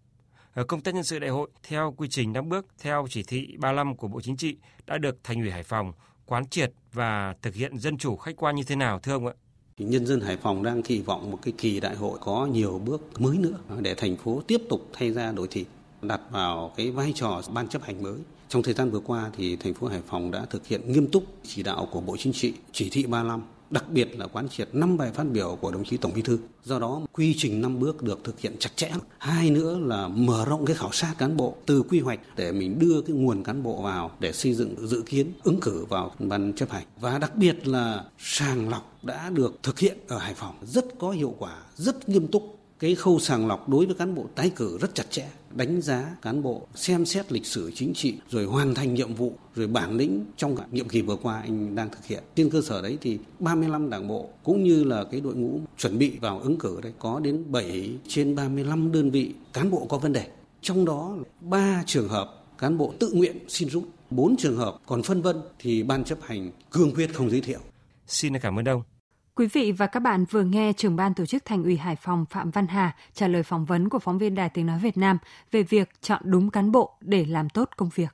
Ở 0.55 0.65
công 0.65 0.81
tác 0.81 0.95
nhân 0.95 1.05
sự 1.05 1.19
đại 1.19 1.31
hội, 1.31 1.51
theo 1.63 1.95
quy 1.97 2.09
trình 2.09 2.33
năm 2.33 2.49
bước, 2.49 2.67
theo 2.79 3.07
chỉ 3.11 3.23
thị 3.23 3.57
35 3.59 3.97
của 3.97 4.09
Bộ 4.09 4.21
Chính 4.21 4.37
trị 4.37 4.57
đã 4.87 4.99
được 4.99 5.17
Thành 5.25 5.41
ủy 5.41 5.51
Hải 5.51 5.63
Phòng 5.63 5.93
quán 6.27 6.47
triệt 6.47 6.73
và 6.93 7.35
thực 7.43 7.55
hiện 7.55 7.79
dân 7.79 7.99
chủ 7.99 8.17
khách 8.17 8.37
quan 8.37 8.57
như 8.57 8.63
thế 8.63 8.77
nào 8.77 8.99
thưa 8.99 9.13
ông 9.13 9.27
ạ? 9.27 9.35
Nhân 9.79 10.07
dân 10.07 10.21
Hải 10.21 10.37
Phòng 10.37 10.63
đang 10.63 10.83
kỳ 10.83 11.01
vọng 11.01 11.31
một 11.31 11.39
cái 11.43 11.55
kỳ 11.59 11.81
đại 11.81 11.97
hội 11.97 12.19
có 12.21 12.47
nhiều 12.47 12.81
bước 12.85 13.21
mới 13.21 13.39
nữa 13.39 13.59
để 13.81 13.95
thành 13.95 14.17
phố 14.17 14.43
tiếp 14.47 14.63
tục 14.69 14.89
thay 14.93 15.13
ra 15.13 15.33
đổi 15.33 15.49
thịt, 15.49 15.67
đặt 16.03 16.21
vào 16.31 16.73
cái 16.77 16.91
vai 16.91 17.13
trò 17.15 17.43
ban 17.55 17.69
chấp 17.69 17.83
hành 17.83 18.03
mới. 18.03 18.19
Trong 18.49 18.63
thời 18.63 18.75
gian 18.75 18.91
vừa 18.91 19.01
qua 19.01 19.31
thì 19.37 19.57
thành 19.57 19.75
phố 19.75 19.87
Hải 19.87 20.01
Phòng 20.07 20.31
đã 20.31 20.47
thực 20.51 20.67
hiện 20.67 20.93
nghiêm 20.93 21.07
túc 21.11 21.25
chỉ 21.43 21.63
đạo 21.63 21.89
của 21.93 22.01
Bộ 22.01 22.17
Chính 22.17 22.33
trị, 22.33 22.55
chỉ 22.73 22.89
thị 22.91 23.07
35 23.07 23.43
đặc 23.71 23.85
biệt 23.91 24.19
là 24.19 24.27
quán 24.27 24.49
triệt 24.49 24.69
năm 24.73 24.97
bài 24.97 25.13
phát 25.13 25.25
biểu 25.25 25.59
của 25.61 25.71
đồng 25.71 25.85
chí 25.85 25.97
Tổng 25.97 26.13
Bí 26.15 26.23
thư. 26.23 26.39
Do 26.65 26.79
đó 26.79 27.01
quy 27.13 27.35
trình 27.39 27.61
năm 27.61 27.81
bước 27.81 28.03
được 28.03 28.25
thực 28.25 28.41
hiện 28.41 28.57
chặt 28.59 28.71
chẽ. 28.77 28.91
Hai 29.19 29.51
nữa 29.51 29.79
là 29.79 30.09
mở 30.09 30.45
rộng 30.45 30.67
cái 30.67 30.77
khảo 30.77 30.93
sát 30.93 31.15
cán 31.19 31.37
bộ 31.37 31.57
từ 31.67 31.83
quy 31.83 32.01
hoạch 32.01 32.21
để 32.37 32.53
mình 32.53 32.79
đưa 32.79 33.01
cái 33.01 33.17
nguồn 33.17 33.43
cán 33.43 33.63
bộ 33.63 33.83
vào 33.83 34.11
để 34.21 34.33
xây 34.33 34.55
dựng 34.55 34.87
dự 34.87 35.03
kiến 35.07 35.33
ứng 35.45 35.61
cử 35.61 35.85
vào 35.89 36.11
ban 36.19 36.53
chấp 36.53 36.71
hành. 36.71 36.85
Và 37.01 37.19
đặc 37.19 37.37
biệt 37.37 37.69
là 37.69 38.05
sàng 38.19 38.69
lọc 38.69 38.99
đã 39.03 39.31
được 39.31 39.59
thực 39.63 39.79
hiện 39.79 39.99
ở 40.09 40.19
Hải 40.19 40.35
Phòng 40.35 40.55
rất 40.63 40.85
có 40.99 41.11
hiệu 41.11 41.35
quả, 41.39 41.57
rất 41.77 42.09
nghiêm 42.09 42.27
túc 42.29 42.56
cái 42.79 42.95
khâu 42.95 43.19
sàng 43.19 43.47
lọc 43.47 43.69
đối 43.69 43.87
với 43.87 43.95
cán 43.95 44.15
bộ 44.15 44.27
tái 44.35 44.51
cử 44.57 44.79
rất 44.81 44.95
chặt 44.95 45.05
chẽ, 45.11 45.29
đánh 45.51 45.81
giá 45.83 46.17
cán 46.23 46.43
bộ, 46.43 46.67
xem 46.75 47.05
xét 47.05 47.33
lịch 47.33 47.47
sử 47.47 47.71
chính 47.75 47.95
trị, 47.95 48.15
rồi 48.31 48.45
hoàn 48.45 48.75
thành 48.75 48.95
nhiệm 48.95 49.15
vụ, 49.15 49.33
rồi 49.55 49.67
bản 49.67 49.97
lĩnh 49.97 50.25
trong 50.37 50.57
nhiệm 50.71 50.89
kỳ 50.89 51.03
vừa 51.03 51.17
qua 51.17 51.41
anh 51.41 51.75
đang 51.75 51.91
thực 51.91 52.07
hiện. 52.07 52.23
Trên 52.35 52.51
cơ 52.51 52.63
sở 52.63 52.83
đấy 52.83 52.99
thì 53.01 53.19
35 53.39 53.91
đảng 53.91 54.09
bộ 54.09 54.29
cũng 54.45 54.65
như 54.65 54.85
là 54.85 55.05
cái 55.11 55.21
đội 55.21 55.35
ngũ 55.35 55.61
chuẩn 55.79 55.99
bị 55.99 56.19
vào 56.21 56.41
ứng 56.41 56.59
cử 56.59 56.81
đấy 56.83 56.93
có 56.99 57.21
đến 57.21 57.45
7 57.53 57.91
trên 58.09 58.35
35 58.35 58.93
đơn 58.93 59.11
vị 59.11 59.35
cán 59.53 59.71
bộ 59.71 59.87
có 59.89 59.99
vấn 59.99 60.13
đề. 60.13 60.27
Trong 60.61 60.85
đó 60.85 61.17
ba 61.41 61.83
trường 61.87 62.09
hợp 62.09 62.45
cán 62.59 62.79
bộ 62.79 62.95
tự 62.99 63.13
nguyện 63.13 63.37
xin 63.49 63.69
rút, 63.69 63.85
bốn 64.11 64.37
trường 64.37 64.57
hợp 64.57 64.79
còn 64.87 65.03
phân 65.03 65.23
vân 65.23 65.37
thì 65.59 65.83
ban 65.83 66.05
chấp 66.05 66.19
hành 66.23 66.51
cương 66.71 66.95
quyết 66.95 67.15
không 67.15 67.31
giới 67.31 67.41
thiệu. 67.41 67.61
Xin 68.07 68.39
cảm 68.39 68.59
ơn 68.59 68.69
ông. 68.69 68.96
Quý 69.37 69.47
vị 69.47 69.73
và 69.73 69.87
các 69.87 70.01
bạn 70.01 70.25
vừa 70.25 70.43
nghe 70.43 70.73
trưởng 70.73 70.97
ban 70.97 71.15
tổ 71.15 71.27
chức 71.27 71.45
Thành 71.45 71.65
ủy 71.65 71.77
Hải 71.77 71.97
Phòng 71.97 72.25
Phạm 72.31 72.51
Văn 72.51 72.67
Hà 72.67 72.97
trả 73.15 73.29
lời 73.29 73.43
phỏng 73.43 73.65
vấn 73.65 73.89
của 73.89 73.99
phóng 73.99 74.19
viên 74.19 74.35
Đài 74.35 74.49
Tiếng 74.49 74.67
Nói 74.67 74.79
Việt 74.79 74.97
Nam 74.97 75.19
về 75.51 75.63
việc 75.63 75.91
chọn 76.01 76.23
đúng 76.25 76.51
cán 76.51 76.73
bộ 76.73 76.97
để 77.01 77.25
làm 77.25 77.49
tốt 77.49 77.71
công 77.77 77.89
việc. 77.95 78.09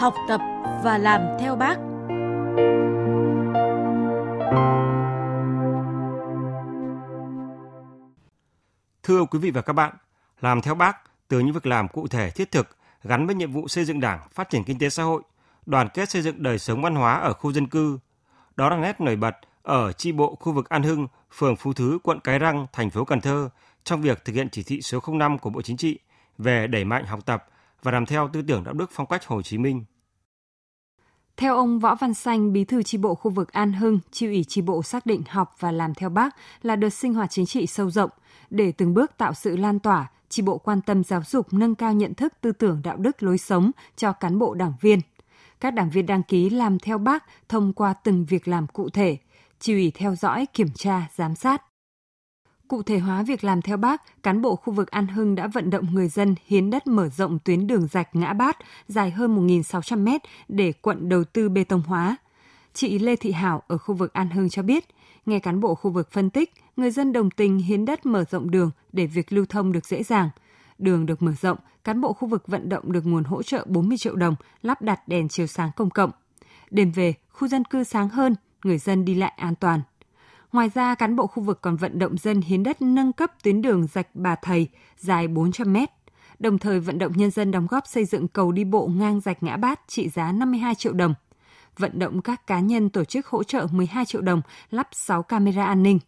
Học 0.00 0.14
tập 0.28 0.40
và 0.84 0.98
làm 0.98 1.20
theo 1.40 1.56
bác. 1.56 1.76
Thưa 9.02 9.24
quý 9.24 9.38
vị 9.38 9.50
và 9.50 9.62
các 9.62 9.72
bạn, 9.72 9.96
làm 10.40 10.62
theo 10.62 10.74
bác 10.74 10.96
từ 11.28 11.40
những 11.40 11.52
việc 11.52 11.66
làm 11.66 11.88
cụ 11.88 12.08
thể 12.08 12.30
thiết 12.30 12.50
thực 12.50 12.76
gắn 13.02 13.26
với 13.26 13.34
nhiệm 13.34 13.52
vụ 13.52 13.68
xây 13.68 13.84
dựng 13.84 14.00
Đảng, 14.00 14.20
phát 14.32 14.50
triển 14.50 14.64
kinh 14.64 14.78
tế 14.78 14.88
xã 14.88 15.02
hội– 15.02 15.22
đoàn 15.66 15.88
kết 15.94 16.10
xây 16.10 16.22
dựng 16.22 16.42
đời 16.42 16.58
sống 16.58 16.82
văn 16.82 16.94
hóa 16.94 17.14
ở 17.14 17.32
khu 17.32 17.52
dân 17.52 17.66
cư. 17.66 17.98
Đó 18.56 18.68
là 18.70 18.76
nét 18.76 19.00
nổi 19.00 19.16
bật 19.16 19.36
ở 19.62 19.92
chi 19.92 20.12
bộ 20.12 20.34
khu 20.40 20.52
vực 20.52 20.68
An 20.68 20.82
Hưng, 20.82 21.06
phường 21.32 21.56
Phú 21.56 21.72
Thứ, 21.72 21.98
quận 22.02 22.20
Cái 22.20 22.38
Răng, 22.38 22.66
thành 22.72 22.90
phố 22.90 23.04
Cần 23.04 23.20
Thơ 23.20 23.48
trong 23.84 24.02
việc 24.02 24.24
thực 24.24 24.32
hiện 24.32 24.48
chỉ 24.52 24.62
thị 24.62 24.82
số 24.82 25.00
05 25.06 25.38
của 25.38 25.50
Bộ 25.50 25.62
Chính 25.62 25.76
trị 25.76 25.98
về 26.38 26.66
đẩy 26.66 26.84
mạnh 26.84 27.04
học 27.06 27.26
tập 27.26 27.44
và 27.82 27.92
làm 27.92 28.06
theo 28.06 28.28
tư 28.32 28.42
tưởng 28.42 28.64
đạo 28.64 28.74
đức 28.74 28.90
phong 28.92 29.06
cách 29.06 29.26
Hồ 29.26 29.42
Chí 29.42 29.58
Minh. 29.58 29.84
Theo 31.36 31.56
ông 31.56 31.78
Võ 31.78 31.94
Văn 31.94 32.14
Xanh, 32.14 32.52
bí 32.52 32.64
thư 32.64 32.82
chi 32.82 32.98
bộ 32.98 33.14
khu 33.14 33.30
vực 33.30 33.52
An 33.52 33.72
Hưng, 33.72 34.00
chi 34.10 34.26
ủy 34.26 34.44
chi 34.44 34.62
bộ 34.62 34.82
xác 34.82 35.06
định 35.06 35.22
học 35.28 35.54
và 35.58 35.72
làm 35.72 35.94
theo 35.94 36.08
bác 36.08 36.36
là 36.62 36.76
đợt 36.76 36.90
sinh 36.90 37.14
hoạt 37.14 37.30
chính 37.30 37.46
trị 37.46 37.66
sâu 37.66 37.90
rộng 37.90 38.10
để 38.50 38.72
từng 38.72 38.94
bước 38.94 39.16
tạo 39.18 39.34
sự 39.34 39.56
lan 39.56 39.78
tỏa, 39.78 40.10
chi 40.28 40.42
bộ 40.42 40.58
quan 40.58 40.80
tâm 40.80 41.04
giáo 41.04 41.22
dục 41.26 41.52
nâng 41.52 41.74
cao 41.74 41.92
nhận 41.92 42.14
thức 42.14 42.32
tư 42.40 42.52
tưởng 42.52 42.80
đạo 42.84 42.96
đức 42.96 43.22
lối 43.22 43.38
sống 43.38 43.70
cho 43.96 44.12
cán 44.12 44.38
bộ 44.38 44.54
đảng 44.54 44.72
viên– 44.80 45.00
các 45.60 45.70
đảng 45.70 45.90
viên 45.90 46.06
đăng 46.06 46.22
ký 46.22 46.50
làm 46.50 46.78
theo 46.78 46.98
bác 46.98 47.24
thông 47.48 47.72
qua 47.72 47.92
từng 47.92 48.24
việc 48.24 48.48
làm 48.48 48.66
cụ 48.66 48.88
thể, 48.88 49.16
chỉ 49.60 49.72
ủy 49.72 49.92
theo 49.94 50.14
dõi, 50.14 50.46
kiểm 50.52 50.68
tra, 50.74 51.08
giám 51.14 51.34
sát. 51.34 51.62
Cụ 52.68 52.82
thể 52.82 52.98
hóa 52.98 53.22
việc 53.22 53.44
làm 53.44 53.62
theo 53.62 53.76
bác, 53.76 54.22
cán 54.22 54.42
bộ 54.42 54.56
khu 54.56 54.72
vực 54.72 54.90
An 54.90 55.06
Hưng 55.06 55.34
đã 55.34 55.46
vận 55.46 55.70
động 55.70 55.94
người 55.94 56.08
dân 56.08 56.34
hiến 56.46 56.70
đất 56.70 56.86
mở 56.86 57.08
rộng 57.08 57.38
tuyến 57.38 57.66
đường 57.66 57.86
rạch 57.86 58.16
ngã 58.16 58.32
bát 58.32 58.56
dài 58.88 59.10
hơn 59.10 59.46
1.600 59.48 59.98
mét 59.98 60.20
để 60.48 60.72
quận 60.72 61.08
đầu 61.08 61.24
tư 61.24 61.48
bê 61.48 61.64
tông 61.64 61.82
hóa. 61.82 62.16
Chị 62.74 62.98
Lê 62.98 63.16
Thị 63.16 63.32
Hảo 63.32 63.62
ở 63.68 63.78
khu 63.78 63.94
vực 63.94 64.12
An 64.12 64.30
Hưng 64.30 64.50
cho 64.50 64.62
biết, 64.62 64.84
nghe 65.26 65.38
cán 65.38 65.60
bộ 65.60 65.74
khu 65.74 65.90
vực 65.90 66.12
phân 66.12 66.30
tích, 66.30 66.52
người 66.76 66.90
dân 66.90 67.12
đồng 67.12 67.30
tình 67.30 67.58
hiến 67.58 67.84
đất 67.84 68.06
mở 68.06 68.24
rộng 68.30 68.50
đường 68.50 68.70
để 68.92 69.06
việc 69.06 69.32
lưu 69.32 69.46
thông 69.48 69.72
được 69.72 69.86
dễ 69.86 70.02
dàng– 70.02 70.30
đường 70.78 71.06
được 71.06 71.22
mở 71.22 71.32
rộng, 71.40 71.58
cán 71.84 72.00
bộ 72.00 72.12
khu 72.12 72.28
vực 72.28 72.46
vận 72.46 72.68
động 72.68 72.92
được 72.92 73.06
nguồn 73.06 73.24
hỗ 73.24 73.42
trợ 73.42 73.64
40 73.68 73.98
triệu 73.98 74.16
đồng 74.16 74.34
lắp 74.62 74.82
đặt 74.82 75.08
đèn 75.08 75.28
chiếu 75.28 75.46
sáng 75.46 75.70
công 75.76 75.90
cộng. 75.90 76.10
Đêm 76.70 76.92
về, 76.92 77.14
khu 77.28 77.48
dân 77.48 77.64
cư 77.64 77.84
sáng 77.84 78.08
hơn, 78.08 78.34
người 78.64 78.78
dân 78.78 79.04
đi 79.04 79.14
lại 79.14 79.32
an 79.36 79.54
toàn. 79.54 79.80
Ngoài 80.52 80.70
ra, 80.74 80.94
cán 80.94 81.16
bộ 81.16 81.26
khu 81.26 81.42
vực 81.42 81.58
còn 81.62 81.76
vận 81.76 81.98
động 81.98 82.18
dân 82.18 82.40
hiến 82.40 82.62
đất 82.62 82.82
nâng 82.82 83.12
cấp 83.12 83.32
tuyến 83.42 83.62
đường 83.62 83.86
rạch 83.86 84.08
Bà 84.14 84.36
Thầy 84.42 84.68
dài 84.96 85.28
400 85.28 85.72
mét, 85.72 85.90
đồng 86.38 86.58
thời 86.58 86.80
vận 86.80 86.98
động 86.98 87.12
nhân 87.12 87.30
dân 87.30 87.50
đóng 87.50 87.66
góp 87.70 87.86
xây 87.86 88.04
dựng 88.04 88.28
cầu 88.28 88.52
đi 88.52 88.64
bộ 88.64 88.86
ngang 88.86 89.20
rạch 89.20 89.42
Ngã 89.42 89.56
Bát 89.56 89.80
trị 89.86 90.08
giá 90.08 90.32
52 90.32 90.74
triệu 90.74 90.92
đồng, 90.92 91.14
vận 91.78 91.98
động 91.98 92.22
các 92.22 92.46
cá 92.46 92.60
nhân 92.60 92.90
tổ 92.90 93.04
chức 93.04 93.26
hỗ 93.26 93.42
trợ 93.42 93.66
12 93.72 94.04
triệu 94.04 94.20
đồng 94.20 94.42
lắp 94.70 94.88
6 94.92 95.22
camera 95.22 95.64
an 95.64 95.82
ninh. 95.82 95.98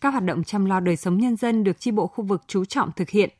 Các 0.00 0.10
hoạt 0.10 0.24
động 0.24 0.44
chăm 0.44 0.64
lo 0.64 0.80
đời 0.80 0.96
sống 0.96 1.18
nhân 1.18 1.36
dân 1.36 1.64
được 1.64 1.80
chi 1.80 1.90
bộ 1.90 2.06
khu 2.06 2.24
vực 2.24 2.42
chú 2.46 2.64
trọng 2.64 2.92
thực 2.92 3.10
hiện. 3.10 3.30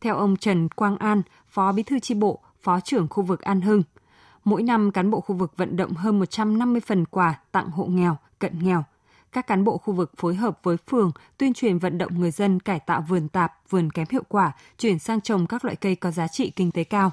Theo 0.00 0.16
ông 0.16 0.36
Trần 0.36 0.68
Quang 0.68 0.96
An, 0.96 1.22
Phó 1.48 1.72
Bí 1.72 1.82
thư 1.82 1.98
chi 1.98 2.14
bộ, 2.14 2.38
Phó 2.62 2.80
trưởng 2.80 3.08
khu 3.08 3.22
vực 3.22 3.40
An 3.40 3.60
Hưng, 3.60 3.82
mỗi 4.44 4.62
năm 4.62 4.90
cán 4.90 5.10
bộ 5.10 5.20
khu 5.20 5.36
vực 5.36 5.56
vận 5.56 5.76
động 5.76 5.92
hơn 5.92 6.18
150 6.18 6.80
phần 6.86 7.04
quà 7.04 7.40
tặng 7.52 7.70
hộ 7.70 7.84
nghèo, 7.84 8.16
cận 8.38 8.52
nghèo. 8.62 8.84
Các 9.32 9.46
cán 9.46 9.64
bộ 9.64 9.78
khu 9.78 9.94
vực 9.94 10.12
phối 10.16 10.34
hợp 10.34 10.58
với 10.62 10.76
phường 10.76 11.12
tuyên 11.38 11.54
truyền 11.54 11.78
vận 11.78 11.98
động 11.98 12.20
người 12.20 12.30
dân 12.30 12.60
cải 12.60 12.80
tạo 12.80 13.04
vườn 13.08 13.28
tạp, 13.28 13.52
vườn 13.70 13.90
kém 13.90 14.06
hiệu 14.10 14.22
quả, 14.28 14.52
chuyển 14.78 14.98
sang 14.98 15.20
trồng 15.20 15.46
các 15.46 15.64
loại 15.64 15.76
cây 15.76 15.96
có 15.96 16.10
giá 16.10 16.28
trị 16.28 16.50
kinh 16.50 16.70
tế 16.70 16.84
cao. 16.84 17.10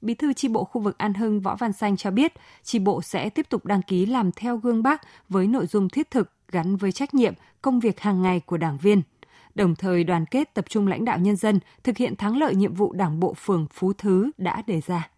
Bí 0.00 0.14
thư 0.14 0.32
chi 0.32 0.48
bộ 0.48 0.64
khu 0.64 0.80
vực 0.80 0.98
An 0.98 1.14
Hưng 1.14 1.40
Võ 1.40 1.56
Văn 1.56 1.72
Xanh 1.72 1.96
cho 1.96 2.10
biết, 2.10 2.32
chi 2.62 2.78
bộ 2.78 3.02
sẽ 3.02 3.30
tiếp 3.30 3.46
tục 3.48 3.66
đăng 3.66 3.82
ký 3.82 4.06
làm 4.06 4.32
theo 4.32 4.56
gương 4.56 4.82
bác 4.82 5.02
với 5.28 5.46
nội 5.46 5.66
dung 5.66 5.88
thiết 5.88 6.10
thực 6.10 6.30
gắn 6.48 6.76
với 6.76 6.92
trách 6.92 7.14
nhiệm, 7.14 7.34
công 7.62 7.80
việc 7.80 8.00
hàng 8.00 8.22
ngày 8.22 8.40
của 8.40 8.56
đảng 8.56 8.78
viên– 8.78 9.02
đồng 9.54 9.74
thời 9.74 10.04
đoàn 10.04 10.26
kết 10.26 10.54
tập 10.54 10.64
trung 10.68 10.86
lãnh 10.86 11.04
đạo 11.04 11.18
nhân 11.18 11.36
dân, 11.36 11.60
thực 11.82 11.96
hiện 11.96 12.16
thắng 12.16 12.36
lợi 12.36 12.54
nhiệm 12.54 12.74
vụ 12.74 12.92
Đảng 12.92 13.20
bộ 13.20 13.34
phường 13.34 13.66
Phú 13.72 13.92
Thứ 13.92 14.30
đã 14.38 14.62
đề 14.66 14.80
ra. 14.86 15.10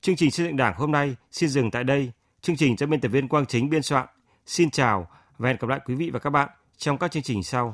Chương 0.00 0.16
trình 0.16 0.30
xây 0.30 0.46
dựng 0.46 0.56
Đảng 0.56 0.74
hôm 0.76 0.92
nay 0.92 1.16
xin 1.30 1.48
dừng 1.48 1.70
tại 1.70 1.84
đây. 1.84 2.12
Chương 2.40 2.56
trình 2.56 2.76
do 2.76 2.86
biên 2.86 3.00
tập 3.00 3.08
viên 3.08 3.28
Quang 3.28 3.46
Chính 3.46 3.70
biên 3.70 3.82
soạn. 3.82 4.06
Xin 4.46 4.70
chào 4.70 5.06
và 5.38 5.48
hẹn 5.48 5.56
gặp 5.60 5.68
lại 5.68 5.80
quý 5.86 5.94
vị 5.94 6.10
và 6.10 6.18
các 6.18 6.30
bạn 6.30 6.48
trong 6.76 6.98
các 6.98 7.12
chương 7.12 7.22
trình 7.22 7.42
sau. 7.42 7.72